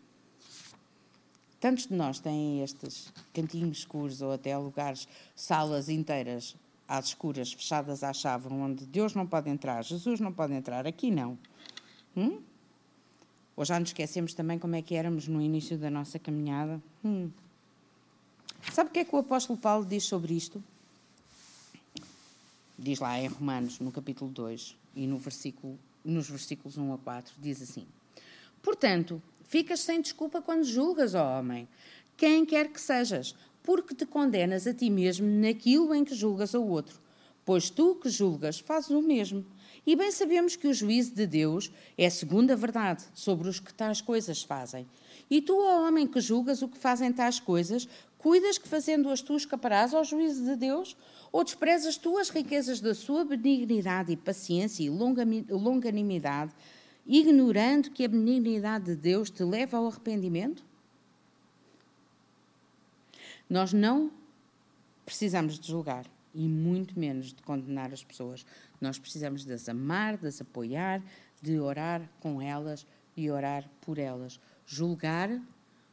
Tantos 1.58 1.88
de 1.88 1.94
nós 1.94 2.20
têm 2.20 2.62
estes 2.62 3.12
cantinhos 3.34 3.78
escuros 3.78 4.22
ou 4.22 4.30
até 4.30 4.56
lugares, 4.56 5.08
salas 5.34 5.88
inteiras 5.88 6.54
às 6.88 7.08
escuras, 7.08 7.52
fechadas 7.52 8.02
à 8.02 8.12
chave, 8.12 8.48
onde 8.48 8.86
Deus 8.86 9.14
não 9.14 9.26
pode 9.26 9.50
entrar, 9.50 9.84
Jesus 9.84 10.18
não 10.18 10.32
pode 10.32 10.54
entrar, 10.54 10.86
aqui 10.86 11.10
não. 11.10 11.38
Hum? 12.16 12.40
Ou 13.54 13.64
já 13.64 13.78
nos 13.78 13.90
esquecemos 13.90 14.32
também 14.32 14.58
como 14.58 14.74
é 14.74 14.80
que 14.80 14.94
éramos 14.94 15.28
no 15.28 15.42
início 15.42 15.76
da 15.76 15.90
nossa 15.90 16.18
caminhada? 16.18 16.80
Hum. 17.04 17.30
Sabe 18.72 18.90
o 18.90 18.92
que 18.92 19.00
é 19.00 19.04
que 19.04 19.14
o 19.14 19.18
apóstolo 19.18 19.58
Paulo 19.58 19.84
diz 19.84 20.04
sobre 20.04 20.34
isto? 20.34 20.62
Diz 22.78 23.00
lá 23.00 23.18
em 23.18 23.26
Romanos, 23.26 23.80
no 23.80 23.90
capítulo 23.90 24.30
2, 24.30 24.76
e 24.94 25.06
no 25.06 25.18
versículo, 25.18 25.78
nos 26.04 26.30
versículos 26.30 26.78
1 26.78 26.94
a 26.94 26.98
4, 26.98 27.34
diz 27.38 27.60
assim: 27.60 27.84
Portanto, 28.62 29.20
ficas 29.42 29.80
sem 29.80 30.00
desculpa 30.00 30.40
quando 30.40 30.64
julgas, 30.64 31.14
ó 31.14 31.38
homem, 31.38 31.68
quem 32.16 32.46
quer 32.46 32.68
que 32.72 32.80
sejas, 32.80 33.34
porque 33.68 33.94
te 33.94 34.06
condenas 34.06 34.66
a 34.66 34.72
ti 34.72 34.88
mesmo 34.88 35.28
naquilo 35.28 35.94
em 35.94 36.02
que 36.02 36.14
julgas 36.14 36.54
ao 36.54 36.66
outro. 36.66 36.98
Pois 37.44 37.68
tu 37.68 37.96
que 37.96 38.08
julgas 38.08 38.58
fazes 38.58 38.88
o 38.88 39.02
mesmo. 39.02 39.44
E 39.86 39.94
bem 39.94 40.10
sabemos 40.10 40.56
que 40.56 40.66
o 40.66 40.72
juízo 40.72 41.14
de 41.14 41.26
Deus 41.26 41.70
é 41.98 42.08
segundo 42.08 42.50
a 42.50 42.54
verdade 42.54 43.04
sobre 43.12 43.46
os 43.46 43.60
que 43.60 43.74
tais 43.74 44.00
coisas 44.00 44.42
fazem. 44.42 44.88
E 45.28 45.42
tu, 45.42 45.54
ó 45.58 45.86
homem 45.86 46.06
que 46.06 46.18
julgas 46.18 46.62
o 46.62 46.68
que 46.68 46.78
fazem 46.78 47.12
tais 47.12 47.40
coisas, 47.40 47.86
cuidas 48.16 48.56
que 48.56 48.66
fazendo-as 48.66 49.20
tu 49.20 49.36
escaparás 49.36 49.92
ao 49.92 50.02
juízo 50.02 50.46
de 50.46 50.56
Deus? 50.56 50.96
Ou 51.30 51.44
desprezas 51.44 51.98
tu 51.98 52.16
as 52.16 52.30
riquezas 52.30 52.80
da 52.80 52.94
sua 52.94 53.22
benignidade 53.22 54.10
e 54.10 54.16
paciência 54.16 54.82
e 54.82 54.88
longanimidade, 54.88 56.54
ignorando 57.06 57.90
que 57.90 58.02
a 58.02 58.08
benignidade 58.08 58.86
de 58.86 58.96
Deus 58.96 59.28
te 59.28 59.44
leva 59.44 59.76
ao 59.76 59.88
arrependimento? 59.88 60.67
Nós 63.48 63.72
não 63.72 64.10
precisamos 65.04 65.58
de 65.58 65.68
julgar 65.68 66.06
e 66.34 66.46
muito 66.46 66.98
menos 66.98 67.32
de 67.32 67.42
condenar 67.42 67.92
as 67.92 68.04
pessoas. 68.04 68.44
Nós 68.80 68.98
precisamos 68.98 69.44
de 69.44 69.52
as 69.52 69.68
amar, 69.68 70.16
de 70.16 70.26
as 70.26 70.40
apoiar, 70.40 71.02
de 71.40 71.58
orar 71.58 72.08
com 72.20 72.42
elas 72.42 72.86
e 73.16 73.30
orar 73.30 73.68
por 73.80 73.98
elas. 73.98 74.38
Julgar, 74.66 75.30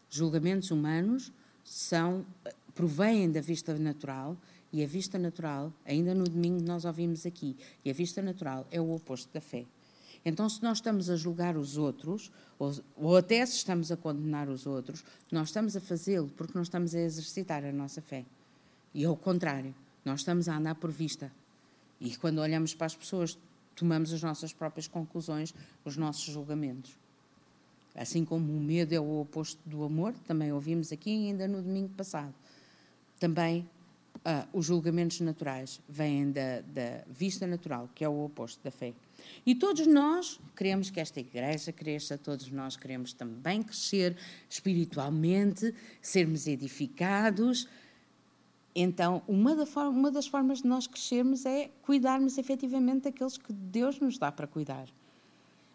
julgamentos 0.10 0.70
humanos 0.72 1.32
são 1.64 2.26
provêm 2.74 3.32
da 3.32 3.40
vista 3.40 3.74
natural 3.80 4.38
e 4.72 4.84
a 4.84 4.88
vista 4.88 5.18
natural, 5.18 5.72
ainda 5.86 6.14
no 6.14 6.26
domingo 6.26 6.62
nós 6.62 6.84
ouvimos 6.84 7.26
aqui, 7.26 7.56
e 7.86 7.90
a 7.90 7.94
vista 7.94 8.22
natural 8.22 8.68
é 8.70 8.82
o 8.82 8.94
oposto 8.94 9.34
da 9.34 9.40
fé. 9.40 9.66
Então, 10.28 10.50
se 10.50 10.64
nós 10.64 10.80
estamos 10.80 11.08
a 11.12 11.16
julgar 11.16 11.56
os 11.56 11.78
outros, 11.78 12.32
ou, 12.58 12.74
ou 12.98 13.16
até 13.16 13.46
se 13.46 13.58
estamos 13.58 13.92
a 13.92 13.96
condenar 13.96 14.50
os 14.50 14.66
outros, 14.66 15.06
nós 15.32 15.50
estamos 15.50 15.76
a 15.76 15.80
fazê-lo 15.80 16.28
porque 16.36 16.54
não 16.56 16.64
estamos 16.64 16.96
a 16.96 17.00
exercitar 17.00 17.64
a 17.64 17.72
nossa 17.72 18.02
fé. 18.02 18.26
E 18.92 19.06
ao 19.06 19.16
contrário, 19.16 19.76
nós 20.04 20.22
estamos 20.22 20.50
a 20.50 20.58
andar 20.58 20.74
por 20.76 20.90
vista. 20.90 21.32
E 22.02 22.16
quando 22.18 22.40
olhamos 22.40 22.74
para 22.74 22.88
as 22.88 22.96
pessoas, 22.96 23.38
tomamos 23.76 24.12
as 24.12 24.24
nossas 24.24 24.52
próprias 24.52 24.88
conclusões, 24.88 25.54
os 25.84 25.96
nossos 25.96 26.24
julgamentos. 26.24 26.98
Assim 27.94 28.26
como 28.26 28.52
o 28.52 28.60
medo 28.60 28.94
é 28.94 29.00
o 29.00 29.22
oposto 29.22 29.62
do 29.64 29.84
amor, 29.84 30.14
também 30.28 30.52
ouvimos 30.52 30.92
aqui 30.92 31.12
ainda 31.12 31.48
no 31.48 31.62
domingo 31.62 31.90
passado. 31.90 32.34
Também 33.20 33.62
uh, 34.18 34.48
os 34.52 34.66
julgamentos 34.66 35.22
naturais 35.22 35.80
vêm 35.88 36.32
da, 36.32 36.62
da 36.62 37.04
vista 37.08 37.46
natural, 37.46 37.88
que 37.94 38.04
é 38.04 38.10
o 38.10 38.26
oposto 38.26 38.62
da 38.64 38.72
fé. 38.72 38.94
E 39.46 39.56
todos 39.56 39.86
nós 39.88 40.40
queremos 40.56 40.90
que 40.90 41.00
esta 41.00 41.20
igreja 41.20 41.72
cresça, 41.72 42.18
todos 42.18 42.50
nós 42.52 42.76
queremos 42.76 43.14
também 43.14 43.62
crescer 43.62 44.18
espiritualmente, 44.50 45.74
sermos 46.02 46.48
edificados. 46.48 47.68
Então, 48.76 49.22
uma, 49.28 49.56
da 49.56 49.90
uma 49.90 50.12
das 50.12 50.28
formas 50.28 50.62
de 50.62 50.68
nós 50.68 50.88
crescermos 50.88 51.46
é 51.46 51.70
cuidarmos 51.82 52.38
efetivamente 52.38 53.04
daqueles 53.04 53.38
que 53.38 53.54
Deus 53.54 54.00
nos 54.00 54.18
dá 54.18 54.32
para 54.32 54.48
cuidar, 54.48 54.88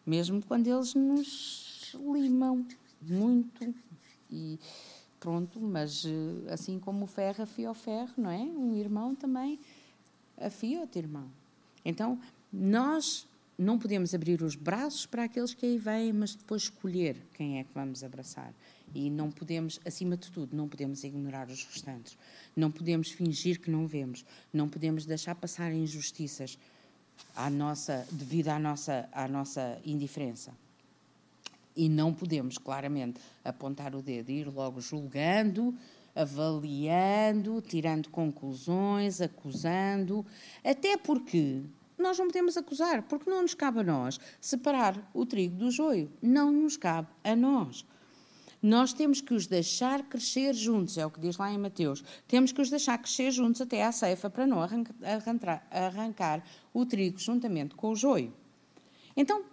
mesmo 0.04 0.44
quando 0.44 0.66
eles 0.66 0.94
nos 0.94 1.94
limam 1.94 2.66
muito. 3.00 3.74
E 4.30 4.58
pronto, 5.18 5.60
mas 5.60 6.04
eh, 6.04 6.52
assim 6.52 6.78
como 6.78 7.04
o 7.04 7.06
ferro 7.06 7.42
afia 7.42 7.70
o 7.70 7.74
ferro, 7.74 8.12
não 8.16 8.30
é? 8.30 8.38
Um 8.38 8.76
irmão 8.76 9.14
também 9.14 9.58
afia 10.38 10.80
outro 10.80 10.98
irmão. 10.98 11.30
Então, 11.84 12.18
nós 12.52 13.26
não 13.60 13.78
podemos 13.78 14.14
abrir 14.14 14.42
os 14.42 14.54
braços 14.54 15.04
para 15.04 15.24
aqueles 15.24 15.52
que 15.52 15.66
aí 15.66 15.76
vêm, 15.76 16.12
mas 16.12 16.34
depois 16.34 16.62
escolher 16.62 17.16
quem 17.34 17.58
é 17.58 17.64
que 17.64 17.74
vamos 17.74 18.02
abraçar. 18.02 18.54
E 18.94 19.10
não 19.10 19.30
podemos, 19.30 19.78
acima 19.84 20.16
de 20.16 20.30
tudo, 20.30 20.56
não 20.56 20.66
podemos 20.66 21.04
ignorar 21.04 21.46
os 21.48 21.62
restantes. 21.64 22.16
Não 22.56 22.70
podemos 22.70 23.10
fingir 23.10 23.60
que 23.60 23.70
não 23.70 23.86
vemos. 23.86 24.24
Não 24.50 24.66
podemos 24.66 25.04
deixar 25.04 25.34
passar 25.34 25.72
injustiças 25.72 26.58
à 27.36 27.50
nossa, 27.50 28.06
devido 28.10 28.48
à 28.48 28.58
nossa, 28.58 29.08
à 29.12 29.28
nossa 29.28 29.78
indiferença. 29.84 30.52
E 31.76 31.88
não 31.88 32.14
podemos, 32.14 32.56
claramente, 32.56 33.20
apontar 33.44 33.94
o 33.94 34.00
dedo 34.00 34.30
e 34.30 34.40
ir 34.40 34.48
logo 34.48 34.80
julgando, 34.80 35.74
avaliando, 36.14 37.60
tirando 37.60 38.08
conclusões, 38.08 39.20
acusando, 39.20 40.24
até 40.64 40.96
porque 40.96 41.62
nós 42.00 42.18
não 42.18 42.26
podemos 42.26 42.56
acusar, 42.56 43.02
porque 43.02 43.28
não 43.28 43.42
nos 43.42 43.54
cabe 43.54 43.80
a 43.80 43.84
nós 43.84 44.18
separar 44.40 45.10
o 45.14 45.24
trigo 45.26 45.56
do 45.56 45.70
joio. 45.70 46.10
Não 46.22 46.50
nos 46.50 46.76
cabe 46.76 47.08
a 47.22 47.36
nós. 47.36 47.84
Nós 48.62 48.92
temos 48.92 49.20
que 49.20 49.32
os 49.32 49.46
deixar 49.46 50.02
crescer 50.02 50.54
juntos, 50.54 50.98
é 50.98 51.06
o 51.06 51.10
que 51.10 51.20
diz 51.20 51.38
lá 51.38 51.50
em 51.50 51.58
Mateus. 51.58 52.04
Temos 52.28 52.52
que 52.52 52.60
os 52.60 52.68
deixar 52.68 52.98
crescer 52.98 53.30
juntos 53.30 53.60
até 53.60 53.84
à 53.84 53.90
ceifa 53.90 54.28
para 54.28 54.46
não 54.46 54.60
arrancar, 54.60 55.66
arrancar 55.70 56.44
o 56.74 56.84
trigo 56.84 57.18
juntamente 57.18 57.74
com 57.74 57.90
o 57.90 57.96
joio. 57.96 58.34
Então, 59.16 59.44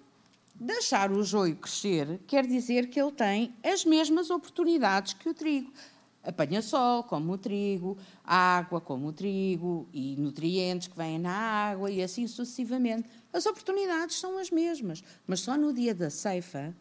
Deixar 0.59 1.11
o 1.11 1.23
joio 1.23 1.55
crescer 1.55 2.19
quer 2.25 2.47
dizer 2.47 2.89
que 2.89 2.99
ele 2.99 3.11
tem 3.11 3.53
as 3.63 3.85
mesmas 3.85 4.31
oportunidades 4.31 5.13
que 5.13 5.29
o 5.29 5.33
trigo. 5.33 5.71
Apanha 6.27 6.61
sol, 6.61 7.03
como 7.03 7.31
o 7.31 7.37
trigo, 7.37 7.97
água, 8.21 8.81
como 8.81 9.07
o 9.07 9.13
trigo, 9.13 9.87
e 9.93 10.17
nutrientes 10.17 10.89
que 10.89 10.97
vêm 10.97 11.17
na 11.17 11.31
água, 11.31 11.89
e 11.89 12.03
assim 12.03 12.27
sucessivamente. 12.27 13.07
As 13.31 13.45
oportunidades 13.45 14.19
são 14.19 14.37
as 14.37 14.51
mesmas, 14.51 15.01
mas 15.25 15.39
só 15.39 15.57
no 15.57 15.73
dia 15.73 15.95
da 15.95 16.09
ceifa 16.09 16.75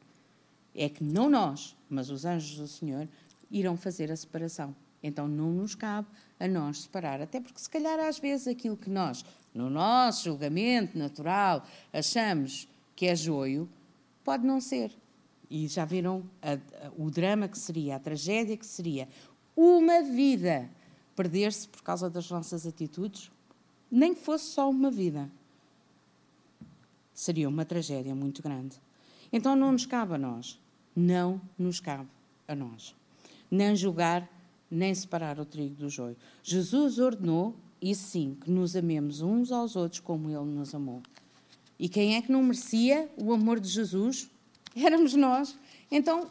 é 0.74 0.88
que 0.88 1.04
não 1.04 1.30
nós, 1.30 1.76
mas 1.88 2.11
os 2.11 2.24
anjos 2.24 2.59
do 2.59 2.66
Senhor 2.66 3.09
irão 3.48 3.76
fazer 3.76 4.11
a 4.11 4.16
separação. 4.16 4.74
Então 5.00 5.28
não 5.28 5.52
nos 5.52 5.76
cabe 5.76 6.09
a 6.40 6.48
nós 6.48 6.80
separar, 6.80 7.20
até 7.20 7.40
porque 7.40 7.61
se 7.61 7.70
calhar 7.70 8.00
às 8.00 8.18
vezes 8.18 8.48
aquilo 8.48 8.76
que 8.76 8.90
nós, 8.90 9.24
no 9.54 9.70
nosso 9.70 10.24
julgamento 10.24 10.98
natural, 10.98 11.64
achamos 11.92 12.68
que 12.96 13.06
é 13.06 13.14
joio, 13.14 13.68
pode 14.24 14.44
não 14.44 14.61
ser. 14.61 14.90
E 15.48 15.68
já 15.68 15.85
viram 15.85 16.24
a, 16.42 16.54
a, 16.54 16.90
o 16.98 17.09
drama 17.09 17.46
que 17.46 17.56
seria, 17.56 17.94
a 17.94 18.00
tragédia 18.00 18.56
que 18.56 18.66
seria 18.66 19.09
uma 19.57 20.03
vida 20.03 20.69
perder-se 21.16 21.66
por 21.66 21.83
causa 21.83 22.11
das 22.11 22.31
nossas 22.31 22.66
atitudes, 22.66 23.31
nem 23.90 24.14
que 24.14 24.21
fosse 24.21 24.45
só 24.45 24.69
uma 24.69 24.90
vida. 24.90 25.31
Seria 27.14 27.49
uma 27.49 27.64
tragédia 27.64 28.14
muito 28.14 28.42
grande. 28.42 28.79
Então 29.33 29.57
não 29.57 29.73
nos 29.73 29.87
cabe 29.87 30.14
a 30.14 30.19
nós, 30.19 30.61
não 30.95 31.40
nos 31.59 31.81
cabe 31.81 32.09
a 32.47 32.55
nós, 32.55 32.95
nem 33.51 33.75
julgar, 33.75 34.29
nem 34.71 34.95
separar 34.95 35.40
o 35.40 35.45
trigo 35.45 35.75
do 35.75 35.88
joio. 35.88 36.16
Jesus 36.42 36.99
ordenou, 36.99 37.57
e 37.81 37.95
sim, 37.95 38.37
que 38.40 38.51
nos 38.51 38.77
amemos 38.77 39.21
uns 39.21 39.51
aos 39.51 39.75
outros 39.77 40.01
como 40.01 40.31
Ele 40.31 40.51
nos 40.51 40.75
amou. 40.75 41.03
E 41.79 41.88
quem 41.88 42.16
é 42.16 42.23
que 42.23 42.33
não 42.33 42.42
merecia 42.42 43.11
o 43.16 43.33
amor 43.33 43.61
de 43.61 43.69
Jesus? 43.69 44.31
Éramos 44.75 45.14
nós. 45.14 45.57
Então, 45.90 46.31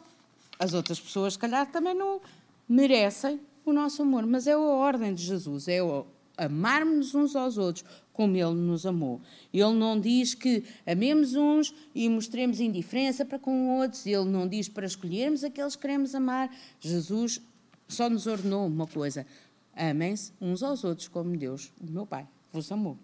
as 0.58 0.74
outras 0.74 0.98
pessoas, 0.98 1.34
se 1.34 1.38
calhar, 1.38 1.70
também 1.70 1.94
não 1.94 2.20
merecem 2.68 3.40
o 3.64 3.72
nosso 3.72 4.02
amor, 4.02 4.26
mas 4.26 4.46
é 4.46 4.52
a 4.52 4.58
ordem 4.58 5.14
de 5.14 5.22
Jesus, 5.22 5.68
é 5.68 5.82
o 5.82 6.06
amarmos 6.36 7.14
uns 7.14 7.34
aos 7.34 7.56
outros 7.56 7.84
como 8.12 8.36
Ele 8.36 8.54
nos 8.54 8.86
amou. 8.86 9.20
Ele 9.52 9.74
não 9.74 9.98
diz 9.98 10.34
que 10.34 10.64
amemos 10.86 11.34
uns 11.34 11.74
e 11.94 12.08
mostremos 12.08 12.60
indiferença 12.60 13.24
para 13.24 13.38
com 13.38 13.78
outros, 13.78 14.06
Ele 14.06 14.24
não 14.24 14.46
diz 14.48 14.68
para 14.68 14.86
escolhermos 14.86 15.44
aqueles 15.44 15.76
que 15.76 15.82
queremos 15.82 16.14
amar. 16.14 16.54
Jesus 16.80 17.40
só 17.88 18.08
nos 18.08 18.26
ordenou 18.26 18.66
uma 18.66 18.86
coisa: 18.86 19.26
amem-se 19.74 20.32
uns 20.40 20.62
aos 20.62 20.84
outros 20.84 21.08
como 21.08 21.36
Deus, 21.36 21.72
o 21.80 21.90
meu 21.90 22.06
Pai, 22.06 22.26
vos 22.52 22.70
amou. 22.70 22.96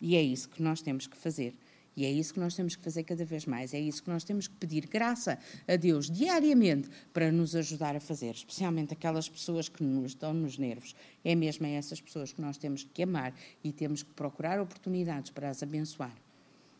E 0.00 0.16
é 0.16 0.22
isso 0.22 0.48
que 0.48 0.62
nós 0.62 0.80
temos 0.80 1.06
que 1.06 1.16
fazer. 1.16 1.54
E 2.00 2.06
é 2.06 2.10
isso 2.10 2.32
que 2.32 2.40
nós 2.40 2.54
temos 2.54 2.74
que 2.74 2.82
fazer 2.82 3.04
cada 3.04 3.26
vez 3.26 3.44
mais. 3.44 3.74
É 3.74 3.78
isso 3.78 4.02
que 4.02 4.08
nós 4.08 4.24
temos 4.24 4.48
que 4.48 4.54
pedir 4.54 4.86
graça 4.86 5.38
a 5.68 5.76
Deus 5.76 6.10
diariamente 6.10 6.88
para 7.12 7.30
nos 7.30 7.54
ajudar 7.54 7.94
a 7.94 8.00
fazer, 8.00 8.34
especialmente 8.34 8.94
aquelas 8.94 9.28
pessoas 9.28 9.68
que 9.68 9.84
nos 9.84 10.14
dão 10.14 10.32
nos 10.32 10.56
nervos. 10.56 10.96
É 11.22 11.34
mesmo 11.34 11.66
a 11.66 11.68
essas 11.68 12.00
pessoas 12.00 12.32
que 12.32 12.40
nós 12.40 12.56
temos 12.56 12.84
que 12.84 13.02
amar 13.02 13.34
e 13.62 13.70
temos 13.70 14.02
que 14.02 14.10
procurar 14.14 14.58
oportunidades 14.58 15.30
para 15.30 15.50
as 15.50 15.62
abençoar. 15.62 16.16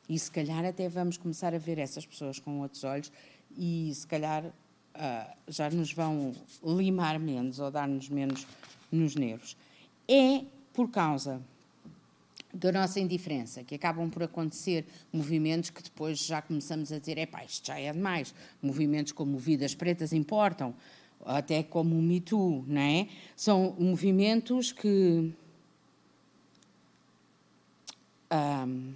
E 0.09 0.19
se 0.19 0.31
calhar 0.31 0.65
até 0.65 0.89
vamos 0.89 1.19
começar 1.19 1.55
a 1.55 1.59
ver 1.59 1.79
essas 1.79 2.07
pessoas 2.07 2.39
com 2.39 2.59
outros 2.61 2.83
olhos 2.83 3.13
e 3.55 3.93
se 3.95 4.07
calhar 4.07 4.47
uh, 4.47 5.37
já 5.49 5.69
nos 5.69 5.93
vão 5.93 6.35
limar 6.65 7.19
menos 7.19 7.59
ou 7.59 7.71
dar-nos 7.71 8.09
menos 8.09 8.47
nos 8.91 9.15
nervos. 9.15 9.55
É 10.09 10.47
por 10.73 10.91
causa 10.91 11.43
da 12.53 12.73
nossa 12.73 12.99
indiferença, 13.01 13.63
que 13.63 13.75
acabam 13.75 14.11
por 14.11 14.23
acontecer 14.23 14.85
movimentos 15.13 15.71
que 15.71 15.83
depois 15.83 16.19
já 16.19 16.43
começamos 16.43 16.93
a 16.93 16.99
dizer, 16.99 17.19
é 17.19 17.27
pá, 17.27 17.45
isto 17.45 17.67
já 17.67 17.79
é 17.79 17.93
demais. 17.93 18.35
Movimentos 18.63 19.13
como 19.13 19.39
Vidas 19.39 19.75
Pretas 19.75 20.13
Importam, 20.13 20.75
até 21.25 21.63
como 21.63 21.99
o 21.99 22.03
Me 22.03 22.21
Too, 22.21 22.65
não 22.67 22.81
é? 22.81 23.09
São 23.37 23.75
movimentos 23.79 24.73
que... 24.73 25.33
Um, 28.33 28.93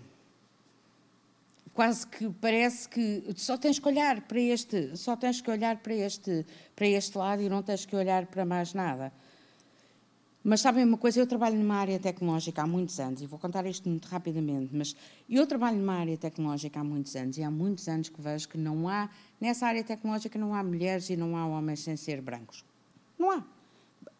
quase 1.74 2.06
que 2.06 2.30
parece 2.40 2.88
que 2.88 3.24
só 3.36 3.58
tens 3.58 3.80
que 3.80 3.88
olhar 3.88 4.20
para 4.22 4.40
este, 4.40 4.96
só 4.96 5.16
tens 5.16 5.40
que 5.40 5.50
olhar 5.50 5.78
para 5.78 5.92
este, 5.92 6.46
para 6.74 6.86
este 6.86 7.18
lado 7.18 7.42
e 7.42 7.48
não 7.48 7.62
tens 7.62 7.84
que 7.84 7.96
olhar 7.96 8.26
para 8.26 8.44
mais 8.44 8.72
nada. 8.72 9.12
Mas 10.46 10.60
sabem 10.60 10.84
uma 10.84 10.98
coisa, 10.98 11.18
eu 11.18 11.26
trabalho 11.26 11.56
numa 11.56 11.76
área 11.76 11.98
tecnológica 11.98 12.60
há 12.60 12.66
muitos 12.66 13.00
anos, 13.00 13.22
e 13.22 13.26
vou 13.26 13.38
contar 13.38 13.64
isto 13.64 13.88
muito 13.88 14.04
rapidamente, 14.04 14.76
mas 14.76 14.94
eu 15.26 15.46
trabalho 15.46 15.78
numa 15.78 15.94
área 15.94 16.18
tecnológica 16.18 16.80
há 16.80 16.84
muitos 16.84 17.16
anos, 17.16 17.38
e 17.38 17.42
há 17.42 17.50
muitos 17.50 17.88
anos 17.88 18.10
que 18.10 18.20
vejo 18.20 18.46
que 18.50 18.58
não 18.58 18.86
há, 18.86 19.08
nessa 19.40 19.66
área 19.66 19.82
tecnológica 19.82 20.38
não 20.38 20.54
há 20.54 20.62
mulheres 20.62 21.08
e 21.08 21.16
não 21.16 21.34
há 21.34 21.46
homens 21.46 21.80
sem 21.80 21.96
ser 21.96 22.20
brancos. 22.20 22.62
Não 23.18 23.30
há. 23.30 23.42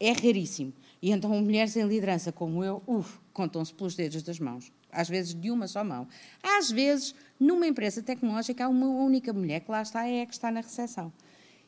É 0.00 0.12
raríssimo. 0.12 0.72
E 1.02 1.10
então 1.10 1.28
mulheres 1.42 1.76
em 1.76 1.86
liderança 1.86 2.32
como 2.32 2.64
eu, 2.64 2.82
uf, 2.86 3.18
contam-se 3.34 3.74
pelos 3.74 3.94
dedos 3.94 4.22
das 4.22 4.40
mãos. 4.40 4.72
Às 4.90 5.10
vezes 5.10 5.34
de 5.34 5.50
uma 5.50 5.68
só 5.68 5.84
mão. 5.84 6.08
Às 6.42 6.70
vezes, 6.70 7.14
numa 7.38 7.66
empresa 7.66 8.02
tecnológica, 8.02 8.64
há 8.64 8.68
uma 8.70 8.86
única 8.86 9.30
mulher 9.30 9.60
que 9.60 9.70
lá 9.70 9.82
está, 9.82 10.08
é 10.08 10.22
a 10.22 10.26
que 10.26 10.32
está 10.32 10.50
na 10.50 10.62
recepção. 10.62 11.12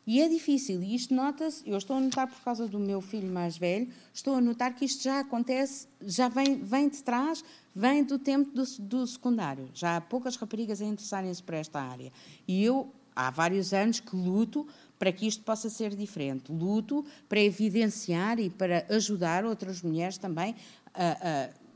E 0.06 0.20
é 0.20 0.28
difícil, 0.28 0.82
e 0.84 0.94
isto 0.94 1.12
nota-se, 1.12 1.68
eu 1.68 1.76
estou 1.76 1.96
a 1.96 2.00
notar 2.00 2.28
por 2.28 2.40
causa 2.42 2.68
do 2.68 2.78
meu 2.78 3.00
filho 3.00 3.28
mais 3.28 3.58
velho, 3.58 3.88
estou 4.14 4.36
a 4.36 4.40
notar 4.40 4.72
que 4.72 4.84
isto 4.84 5.02
já 5.02 5.18
acontece, 5.18 5.88
já 6.00 6.28
vem, 6.28 6.62
vem 6.62 6.88
de 6.88 7.02
trás, 7.02 7.44
vem 7.74 8.04
do 8.04 8.16
tempo 8.16 8.50
do, 8.54 8.64
do 8.78 9.04
secundário. 9.04 9.68
Já 9.74 9.96
há 9.96 10.00
poucas 10.00 10.36
raparigas 10.36 10.80
a 10.80 10.84
interessarem-se 10.84 11.42
por 11.42 11.54
esta 11.54 11.80
área. 11.80 12.12
E 12.46 12.62
eu, 12.62 12.92
há 13.16 13.30
vários 13.30 13.72
anos 13.72 13.98
que 13.98 14.14
luto 14.14 14.64
para 14.96 15.10
que 15.10 15.26
isto 15.26 15.42
possa 15.42 15.68
ser 15.68 15.96
diferente. 15.96 16.52
Luto 16.52 17.04
para 17.28 17.40
evidenciar 17.40 18.38
e 18.38 18.48
para 18.48 18.86
ajudar 18.88 19.44
outras 19.44 19.82
mulheres 19.82 20.18
também 20.18 20.54
a, 20.94 21.48
a 21.48 21.66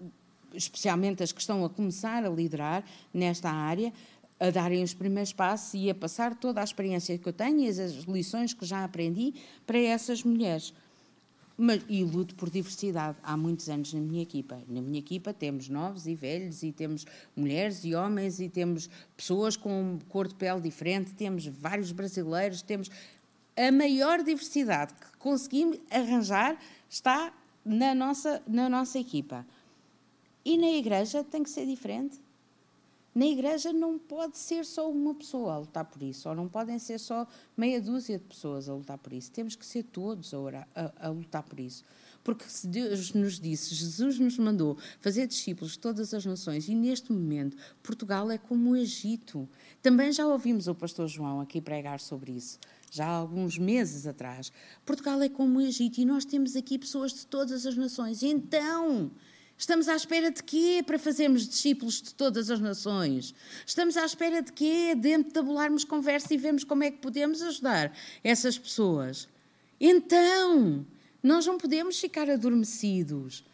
especialmente 0.55 1.23
as 1.23 1.33
que 1.33 1.41
estão 1.41 1.65
a 1.65 1.71
começar 1.71 2.25
a 2.25 2.29
liderar 2.29 2.85
nesta 3.13 3.51
área, 3.51 3.93
a 4.41 4.51
darem 4.51 4.83
os 4.83 4.95
primeiros 4.95 5.35
passos 5.35 5.75
e 5.75 5.91
a 5.91 5.95
passar 5.95 6.35
toda 6.35 6.63
a 6.63 6.65
experiência 6.65 7.17
que 7.19 7.29
eu 7.29 7.33
tenho 7.33 7.61
e 7.61 7.69
as 7.69 7.93
lições 8.05 8.55
que 8.55 8.65
já 8.65 8.83
aprendi 8.83 9.35
para 9.67 9.79
essas 9.79 10.25
mulheres. 10.25 10.73
Mas, 11.59 11.83
e 11.91 12.03
luto 12.03 12.35
por 12.37 12.49
diversidade. 12.49 13.19
Há 13.23 13.37
muitos 13.37 13.69
anos 13.69 13.93
na 13.93 14.01
minha 14.01 14.23
equipa. 14.23 14.59
Na 14.67 14.81
minha 14.81 14.99
equipa 14.99 15.35
temos 15.35 15.69
novos 15.69 16.07
e 16.07 16.15
velhos, 16.15 16.63
e 16.63 16.73
temos 16.73 17.05
mulheres 17.37 17.85
e 17.85 17.95
homens, 17.95 18.41
e 18.41 18.49
temos 18.49 18.89
pessoas 19.15 19.59
com 19.59 19.99
cor 20.09 20.27
de 20.27 20.35
pele 20.35 20.63
diferente, 20.63 21.13
temos 21.13 21.47
vários 21.47 21.93
brasileiros, 21.93 22.63
temos 22.63 22.91
a 23.55 23.71
maior 23.71 24.23
diversidade 24.23 24.95
que 24.95 25.19
conseguimos 25.19 25.79
arranjar 25.91 26.59
está 26.89 27.31
na 27.63 27.95
nossa, 27.95 28.43
na 28.49 28.71
nossa 28.71 28.99
equipa. 28.99 29.47
E 30.43 30.57
na 30.57 30.71
igreja 30.71 31.23
tem 31.23 31.43
que 31.43 31.51
ser 31.51 31.67
diferente. 31.67 32.19
Na 33.15 33.27
igreja 33.27 33.73
não 33.73 33.99
pode 33.99 34.39
ser 34.39 34.65
só 34.65 34.91
uma 34.91 35.15
pessoa 35.15 35.55
a 35.55 35.59
lutar 35.59 35.85
por 35.85 36.03
isso, 36.03 36.29
ou 36.29 36.35
não 36.35 36.49
podem 36.49 36.79
ser 36.79 36.99
só 36.99 37.27
meia 37.57 37.81
dúzia 37.81 38.19
de 38.19 38.25
pessoas 38.25 38.69
a 38.69 38.75
lutar 38.75 38.99
por 38.99 39.13
isso. 39.13 39.33
Temos 39.33 39.57
que 39.57 39.67
ser 39.67 39.83
todos 39.83 40.33
a, 40.33 40.39
orar, 40.39 40.69
a, 40.75 41.09
a 41.09 41.09
lutar 41.09 41.43
por 41.43 41.59
isso. 41.59 41.85
Porque 42.23 42.45
se 42.45 42.69
Deus 42.69 43.13
nos 43.13 43.41
disse, 43.41 43.75
Jesus 43.75 44.19
nos 44.19 44.39
mandou 44.39 44.77
fazer 45.01 45.27
discípulos 45.27 45.73
de 45.73 45.79
todas 45.79 46.13
as 46.13 46.25
nações, 46.25 46.69
e 46.69 46.75
neste 46.75 47.13
momento 47.13 47.57
Portugal 47.83 48.31
é 48.31 48.39
como 48.39 48.71
o 48.71 48.77
Egito. 48.77 49.49
Também 49.83 50.13
já 50.13 50.27
ouvimos 50.27 50.69
o 50.69 50.75
pastor 50.75 51.09
João 51.09 51.41
aqui 51.41 51.61
pregar 51.61 51.99
sobre 51.99 52.33
isso, 52.33 52.59
já 52.91 53.07
há 53.07 53.17
alguns 53.17 53.59
meses 53.59 54.07
atrás. 54.07 54.53
Portugal 54.85 55.21
é 55.23 55.29
como 55.29 55.59
o 55.59 55.63
Egito 55.63 55.99
e 55.99 56.05
nós 56.05 56.25
temos 56.25 56.55
aqui 56.55 56.79
pessoas 56.79 57.13
de 57.13 57.27
todas 57.27 57.65
as 57.65 57.77
nações. 57.77 58.23
Então, 58.23 59.11
Estamos 59.61 59.91
à 59.91 59.95
espera 59.95 60.31
de 60.31 60.43
quê 60.43 60.83
para 60.87 60.99
fazermos 60.99 61.47
discípulos 61.47 62.01
de 62.01 62.15
todas 62.15 62.49
as 62.49 62.59
nações? 62.61 63.35
Estamos 63.67 63.95
à 63.95 64.07
espera 64.07 64.41
de 64.41 64.51
quê? 64.51 64.95
De 64.97 65.11
entabularmos 65.11 65.85
conversa 65.85 66.33
e 66.33 66.39
vermos 66.39 66.65
como 66.65 66.83
é 66.83 66.91
que 66.91 66.97
podemos 66.97 67.43
ajudar 67.43 67.95
essas 68.25 68.57
pessoas. 68.59 69.29
Então, 69.79 70.87
nós 71.23 71.45
não 71.45 71.59
podemos 71.59 72.01
ficar 72.01 72.31
adormecidos. 72.31 73.45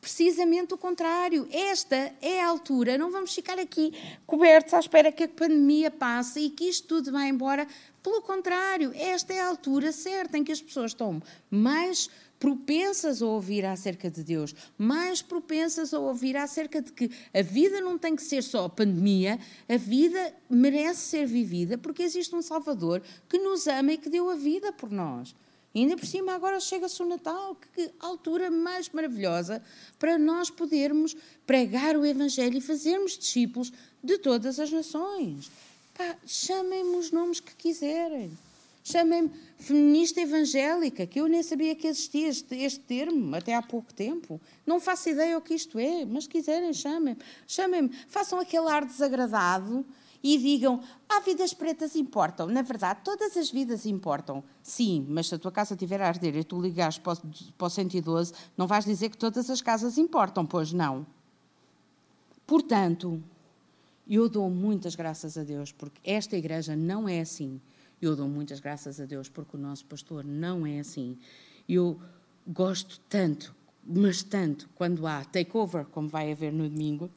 Precisamente 0.00 0.74
o 0.74 0.78
contrário. 0.78 1.48
Esta 1.50 2.14
é 2.22 2.40
a 2.40 2.46
altura. 2.46 2.96
Não 2.96 3.10
vamos 3.10 3.34
ficar 3.34 3.58
aqui 3.58 3.92
cobertos 4.28 4.74
à 4.74 4.78
espera 4.78 5.10
que 5.10 5.24
a 5.24 5.28
pandemia 5.28 5.90
passe 5.90 6.38
e 6.38 6.50
que 6.50 6.68
isto 6.68 6.86
tudo 6.86 7.10
vá 7.10 7.26
embora. 7.26 7.66
Pelo 8.00 8.22
contrário, 8.22 8.92
esta 8.94 9.34
é 9.34 9.40
a 9.40 9.48
altura 9.48 9.90
certa 9.90 10.38
em 10.38 10.44
que 10.44 10.52
as 10.52 10.62
pessoas 10.62 10.92
estão 10.92 11.20
mais 11.50 12.08
propensas 12.38 13.20
a 13.20 13.26
ouvir 13.26 13.64
acerca 13.64 14.10
de 14.10 14.22
Deus, 14.22 14.54
mais 14.76 15.20
propensas 15.20 15.92
a 15.92 15.98
ouvir 15.98 16.36
acerca 16.36 16.80
de 16.80 16.92
que 16.92 17.10
a 17.34 17.42
vida 17.42 17.80
não 17.80 17.98
tem 17.98 18.14
que 18.14 18.22
ser 18.22 18.42
só 18.42 18.68
pandemia, 18.68 19.38
a 19.68 19.76
vida 19.76 20.34
merece 20.48 21.00
ser 21.00 21.26
vivida 21.26 21.76
porque 21.76 22.02
existe 22.02 22.34
um 22.34 22.42
Salvador 22.42 23.02
que 23.28 23.38
nos 23.38 23.66
ama 23.66 23.92
e 23.92 23.98
que 23.98 24.08
deu 24.08 24.30
a 24.30 24.34
vida 24.34 24.72
por 24.72 24.90
nós. 24.90 25.34
E 25.74 25.80
ainda 25.80 25.96
por 25.96 26.06
cima, 26.06 26.32
agora 26.32 26.58
chega-se 26.60 27.02
o 27.02 27.06
Natal, 27.06 27.56
que 27.74 27.90
altura 28.00 28.50
mais 28.50 28.88
maravilhosa 28.88 29.62
para 29.98 30.18
nós 30.18 30.48
podermos 30.48 31.14
pregar 31.46 31.96
o 31.96 32.06
Evangelho 32.06 32.56
e 32.56 32.60
fazermos 32.60 33.18
discípulos 33.18 33.72
de 34.02 34.18
todas 34.18 34.58
as 34.58 34.70
nações. 34.70 35.50
Pá, 35.94 36.16
chamem-me 36.26 36.96
os 36.96 37.10
nomes 37.10 37.38
que 37.38 37.54
quiserem. 37.54 38.30
Chamem-me 38.90 39.30
feminista 39.58 40.18
evangélica, 40.18 41.06
que 41.06 41.20
eu 41.20 41.26
nem 41.26 41.42
sabia 41.42 41.74
que 41.74 41.86
existia 41.86 42.26
este, 42.26 42.56
este, 42.56 42.80
termo 42.80 43.36
até 43.36 43.54
há 43.54 43.60
pouco 43.60 43.92
tempo. 43.92 44.40
Não 44.64 44.80
faço 44.80 45.10
ideia 45.10 45.36
o 45.36 45.42
que 45.42 45.52
isto 45.52 45.78
é, 45.78 46.06
mas 46.06 46.24
se 46.24 46.30
quiserem, 46.30 46.72
chamem-me. 46.72 47.20
Chamem-me. 47.46 47.90
Façam 48.08 48.40
aquele 48.40 48.66
ar 48.66 48.86
desagradado 48.86 49.84
e 50.22 50.38
digam: 50.38 50.80
ah, 51.06 51.20
vidas 51.20 51.52
pretas 51.52 51.96
importam. 51.96 52.46
Na 52.46 52.62
verdade, 52.62 53.00
todas 53.04 53.36
as 53.36 53.50
vidas 53.50 53.84
importam. 53.84 54.42
Sim, 54.62 55.04
mas 55.06 55.28
se 55.28 55.34
a 55.34 55.38
tua 55.38 55.52
casa 55.52 55.74
estiver 55.74 56.00
a 56.00 56.08
arder 56.08 56.34
e 56.34 56.42
tu 56.42 56.58
ligares 56.58 56.96
para 56.96 57.20
para 57.58 57.66
o 57.66 57.70
112, 57.70 58.32
não 58.56 58.66
vais 58.66 58.86
dizer 58.86 59.10
que 59.10 59.18
todas 59.18 59.50
as 59.50 59.60
casas 59.60 59.98
importam, 59.98 60.46
pois 60.46 60.72
não. 60.72 61.06
Portanto, 62.46 63.22
eu 64.08 64.30
dou 64.30 64.48
muitas 64.48 64.94
graças 64.94 65.36
a 65.36 65.42
Deus, 65.42 65.72
porque 65.72 66.00
esta 66.02 66.38
igreja 66.38 66.74
não 66.74 67.06
é 67.06 67.20
assim. 67.20 67.60
Eu 68.00 68.14
dou 68.14 68.28
muitas 68.28 68.60
graças 68.60 69.00
a 69.00 69.04
Deus, 69.04 69.28
porque 69.28 69.56
o 69.56 69.60
nosso 69.60 69.84
pastor 69.84 70.24
não 70.24 70.66
é 70.66 70.78
assim. 70.78 71.18
Eu 71.68 72.00
gosto 72.46 73.00
tanto, 73.08 73.54
mas 73.84 74.22
tanto, 74.22 74.68
quando 74.74 75.06
há 75.06 75.24
takeover, 75.24 75.84
como 75.86 76.08
vai 76.08 76.30
haver 76.30 76.52
no 76.52 76.68
domingo, 76.68 77.10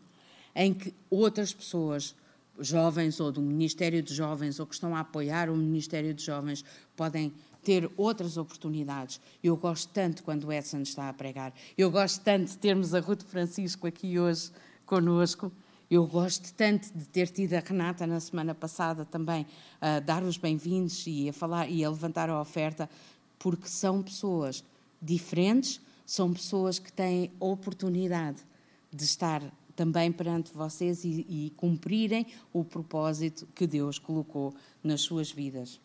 em 0.55 0.73
que 0.73 0.93
outras 1.09 1.53
pessoas, 1.53 2.15
jovens 2.59 3.19
ou 3.19 3.31
do 3.31 3.41
Ministério 3.41 4.01
de 4.01 4.13
Jovens, 4.13 4.59
ou 4.59 4.65
que 4.65 4.73
estão 4.73 4.95
a 4.95 5.01
apoiar 5.01 5.49
o 5.49 5.55
Ministério 5.55 6.13
de 6.13 6.23
Jovens, 6.23 6.65
podem 6.95 7.31
ter 7.63 7.89
outras 7.95 8.37
oportunidades. 8.37 9.21
Eu 9.43 9.55
gosto 9.55 9.89
tanto 9.93 10.23
quando 10.23 10.45
o 10.45 10.51
Edson 10.51 10.81
está 10.81 11.09
a 11.09 11.13
pregar. 11.13 11.53
Eu 11.77 11.91
gosto 11.91 12.21
tanto 12.23 12.49
de 12.49 12.57
termos 12.57 12.93
a 12.93 12.99
Ruth 12.99 13.23
Francisco 13.23 13.85
aqui 13.85 14.19
hoje 14.19 14.51
conosco. 14.85 15.51
Eu 15.91 16.07
gosto 16.07 16.53
tanto 16.53 16.89
de 16.97 17.05
ter 17.05 17.27
tido 17.27 17.53
a 17.53 17.59
Renata 17.59 18.07
na 18.07 18.21
semana 18.21 18.55
passada 18.55 19.03
também 19.03 19.45
a 19.81 19.99
dar 19.99 20.23
os 20.23 20.37
bem-vindos 20.37 21.05
e 21.05 21.27
a 21.27 21.33
falar 21.33 21.69
e 21.69 21.83
a 21.83 21.89
levantar 21.89 22.29
a 22.29 22.39
oferta, 22.39 22.89
porque 23.37 23.67
são 23.67 24.01
pessoas 24.01 24.63
diferentes, 25.01 25.81
são 26.05 26.31
pessoas 26.31 26.79
que 26.79 26.93
têm 26.93 27.29
oportunidade 27.41 28.37
de 28.89 29.03
estar 29.03 29.43
também 29.75 30.13
perante 30.13 30.53
vocês 30.53 31.03
e, 31.03 31.25
e 31.27 31.53
cumprirem 31.57 32.25
o 32.53 32.63
propósito 32.63 33.45
que 33.53 33.67
Deus 33.67 33.99
colocou 33.99 34.55
nas 34.81 35.01
suas 35.01 35.29
vidas. 35.29 35.77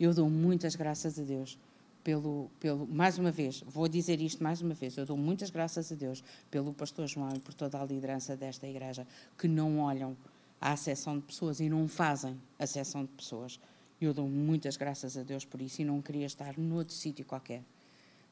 Eu 0.00 0.14
dou 0.14 0.30
muitas 0.30 0.74
graças 0.74 1.18
a 1.18 1.22
Deus 1.22 1.58
pelo, 2.06 2.48
pelo, 2.60 2.86
mais 2.86 3.18
uma 3.18 3.32
vez, 3.32 3.64
vou 3.66 3.88
dizer 3.88 4.20
isto 4.20 4.40
mais 4.40 4.62
uma 4.62 4.74
vez, 4.74 4.96
eu 4.96 5.04
dou 5.04 5.16
muitas 5.16 5.50
graças 5.50 5.90
a 5.90 5.94
Deus 5.96 6.22
pelo 6.48 6.72
pastor 6.72 7.08
João 7.08 7.34
e 7.34 7.40
por 7.40 7.52
toda 7.52 7.82
a 7.82 7.84
liderança 7.84 8.36
desta 8.36 8.64
igreja 8.64 9.04
que 9.36 9.48
não 9.48 9.80
olham 9.80 10.16
à 10.60 10.70
acessão 10.70 11.18
de 11.18 11.24
pessoas 11.24 11.58
e 11.58 11.68
não 11.68 11.88
fazem 11.88 12.40
acessão 12.60 13.02
de 13.02 13.10
pessoas. 13.10 13.58
Eu 14.00 14.14
dou 14.14 14.28
muitas 14.28 14.76
graças 14.76 15.16
a 15.16 15.24
Deus 15.24 15.44
por 15.44 15.60
isso 15.60 15.82
e 15.82 15.84
não 15.84 16.00
queria 16.00 16.26
estar 16.26 16.56
noutro 16.56 16.94
sítio 16.94 17.24
qualquer. 17.24 17.64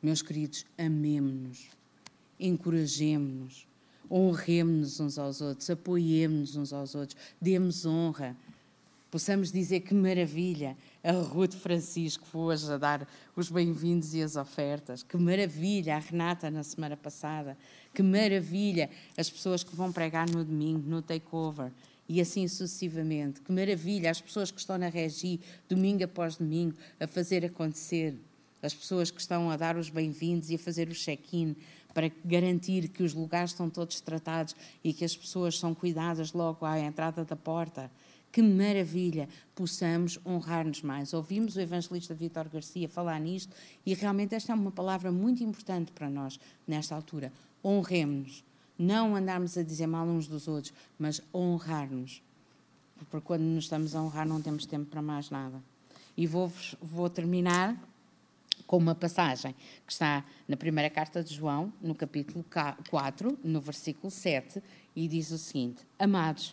Meus 0.00 0.22
queridos, 0.22 0.64
amemos-nos, 0.78 1.68
encorajemos-nos, 2.38 3.66
honremos-nos 4.08 5.00
uns 5.00 5.18
aos 5.18 5.40
outros, 5.40 5.68
apoiemos-nos 5.68 6.54
uns 6.54 6.72
aos 6.72 6.94
outros, 6.94 7.20
demos 7.40 7.84
honra 7.84 8.36
possamos 9.14 9.52
dizer 9.52 9.78
que 9.82 9.94
maravilha 9.94 10.76
a 11.04 11.12
Ruth 11.12 11.52
Francisco 11.52 12.26
hoje 12.38 12.72
a 12.72 12.78
dar 12.78 13.06
os 13.36 13.50
bem-vindos 13.50 14.14
e 14.14 14.22
as 14.22 14.36
ofertas, 14.36 15.02
que 15.02 15.18
maravilha 15.18 15.96
a 15.96 15.98
Renata 15.98 16.50
na 16.50 16.62
semana 16.62 16.96
passada, 16.96 17.58
que 17.92 18.02
maravilha 18.02 18.88
as 19.14 19.28
pessoas 19.28 19.62
que 19.62 19.76
vão 19.76 19.92
pregar 19.92 20.26
no 20.30 20.42
domingo, 20.42 20.88
no 20.88 21.02
takeover, 21.02 21.70
e 22.08 22.22
assim 22.22 22.48
sucessivamente, 22.48 23.42
que 23.42 23.52
maravilha 23.52 24.10
as 24.10 24.18
pessoas 24.18 24.50
que 24.50 24.58
estão 24.58 24.78
na 24.78 24.88
regi, 24.88 25.38
domingo 25.68 26.02
após 26.04 26.36
domingo, 26.36 26.74
a 26.98 27.06
fazer 27.06 27.44
acontecer, 27.44 28.18
as 28.62 28.72
pessoas 28.72 29.10
que 29.10 29.20
estão 29.20 29.50
a 29.50 29.58
dar 29.58 29.76
os 29.76 29.90
bem-vindos 29.90 30.48
e 30.48 30.54
a 30.54 30.58
fazer 30.58 30.88
o 30.88 30.94
check-in, 30.94 31.54
para 31.92 32.10
garantir 32.24 32.88
que 32.88 33.02
os 33.02 33.12
lugares 33.12 33.50
estão 33.50 33.68
todos 33.68 34.00
tratados 34.00 34.56
e 34.82 34.90
que 34.94 35.04
as 35.04 35.14
pessoas 35.14 35.58
são 35.58 35.74
cuidadas 35.74 36.32
logo 36.32 36.64
à 36.64 36.80
entrada 36.80 37.26
da 37.26 37.36
porta 37.36 37.90
que 38.34 38.42
maravilha 38.42 39.28
possamos 39.54 40.18
honrar-nos 40.26 40.82
mais. 40.82 41.14
Ouvimos 41.14 41.54
o 41.54 41.60
evangelista 41.60 42.12
Vítor 42.12 42.48
Garcia 42.48 42.88
falar 42.88 43.20
nisto 43.20 43.54
e 43.86 43.94
realmente 43.94 44.34
esta 44.34 44.50
é 44.50 44.54
uma 44.56 44.72
palavra 44.72 45.12
muito 45.12 45.44
importante 45.44 45.92
para 45.92 46.10
nós 46.10 46.40
nesta 46.66 46.96
altura. 46.96 47.32
Honremos-nos. 47.64 48.42
Não 48.76 49.14
andarmos 49.14 49.56
a 49.56 49.62
dizer 49.62 49.86
mal 49.86 50.04
uns 50.04 50.26
dos 50.26 50.48
outros, 50.48 50.74
mas 50.98 51.22
honrar-nos. 51.32 52.20
Porque 53.08 53.24
quando 53.24 53.42
nos 53.42 53.66
estamos 53.66 53.94
a 53.94 54.02
honrar 54.02 54.26
não 54.26 54.42
temos 54.42 54.66
tempo 54.66 54.86
para 54.86 55.00
mais 55.00 55.30
nada. 55.30 55.62
E 56.16 56.26
vou, 56.26 56.52
vou 56.82 57.08
terminar 57.08 57.80
com 58.66 58.78
uma 58.78 58.96
passagem 58.96 59.54
que 59.86 59.92
está 59.92 60.24
na 60.48 60.56
primeira 60.56 60.90
carta 60.90 61.22
de 61.22 61.32
João, 61.32 61.72
no 61.80 61.94
capítulo 61.94 62.44
4, 62.90 63.38
no 63.44 63.60
versículo 63.60 64.10
7, 64.10 64.60
e 64.96 65.06
diz 65.06 65.30
o 65.30 65.38
seguinte: 65.38 65.86
Amados, 65.96 66.52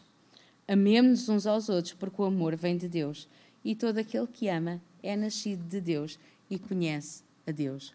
Amemos-nos 0.68 1.30
uns 1.30 1.46
aos 1.46 1.70
outros, 1.70 1.94
porque 1.94 2.22
o 2.22 2.26
amor 2.26 2.56
vem 2.56 2.78
de 2.78 2.88
Deus. 2.88 3.28
E 3.64 3.76
todo 3.76 3.98
aquele 3.98 4.28
que 4.28 4.48
ama 4.48 4.82
é 5.04 5.16
nascido 5.16 5.64
de 5.68 5.82
Deus 5.82 6.20
e 6.50 6.58
conhece 6.58 7.24
a 7.48 7.52
Deus. 7.52 7.94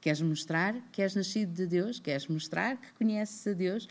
Queres 0.00 0.20
mostrar 0.20 0.80
que 0.92 1.02
és 1.02 1.14
nascido 1.14 1.52
de 1.52 1.66
Deus? 1.66 1.98
Queres 1.98 2.28
mostrar 2.28 2.76
que 2.76 2.92
conheces 2.92 3.46
a 3.46 3.52
Deus? 3.52 3.88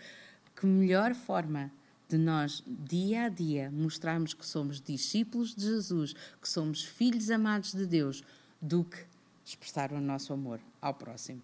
Que 0.55 0.65
melhor 0.65 1.13
forma 1.13 1.71
de 2.07 2.17
nós, 2.17 2.63
dia 2.65 3.23
a 3.23 3.29
dia, 3.29 3.71
mostrarmos 3.71 4.33
que 4.33 4.45
somos 4.45 4.79
discípulos 4.79 5.55
de 5.55 5.63
Jesus, 5.63 6.13
que 6.41 6.47
somos 6.47 6.83
filhos 6.83 7.29
amados 7.29 7.73
de 7.73 7.85
Deus, 7.85 8.23
do 8.61 8.83
que 8.83 8.99
expressar 9.45 9.91
o 9.91 9.99
nosso 9.99 10.31
amor 10.31 10.59
ao 10.81 10.93
próximo. 10.93 11.41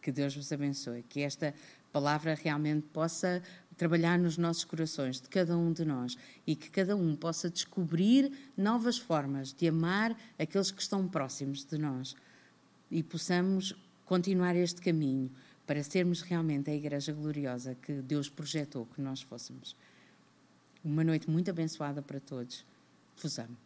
Que 0.00 0.12
Deus 0.12 0.34
vos 0.34 0.52
abençoe, 0.52 1.02
que 1.08 1.20
esta 1.20 1.54
palavra 1.92 2.34
realmente 2.34 2.86
possa 2.92 3.42
trabalhar 3.76 4.18
nos 4.18 4.38
nossos 4.38 4.64
corações, 4.64 5.20
de 5.20 5.28
cada 5.28 5.56
um 5.56 5.72
de 5.72 5.84
nós, 5.84 6.16
e 6.46 6.54
que 6.54 6.70
cada 6.70 6.96
um 6.96 7.14
possa 7.16 7.50
descobrir 7.50 8.32
novas 8.56 8.98
formas 8.98 9.52
de 9.52 9.68
amar 9.68 10.16
aqueles 10.38 10.70
que 10.70 10.82
estão 10.82 11.08
próximos 11.08 11.64
de 11.64 11.78
nós 11.78 12.14
e 12.90 13.02
possamos 13.02 13.74
continuar 14.04 14.54
este 14.54 14.80
caminho 14.80 15.30
para 15.66 15.82
sermos 15.82 16.20
realmente 16.20 16.70
a 16.70 16.74
Igreja 16.74 17.12
gloriosa 17.12 17.74
que 17.74 17.92
Deus 17.94 18.28
projetou 18.28 18.86
que 18.86 19.00
nós 19.00 19.22
fôssemos. 19.22 19.74
Uma 20.84 21.02
noite 21.02 21.28
muito 21.30 21.50
abençoada 21.50 22.02
para 22.02 22.20
todos. 22.20 22.64
Vos 23.16 23.38
amo. 23.38 23.63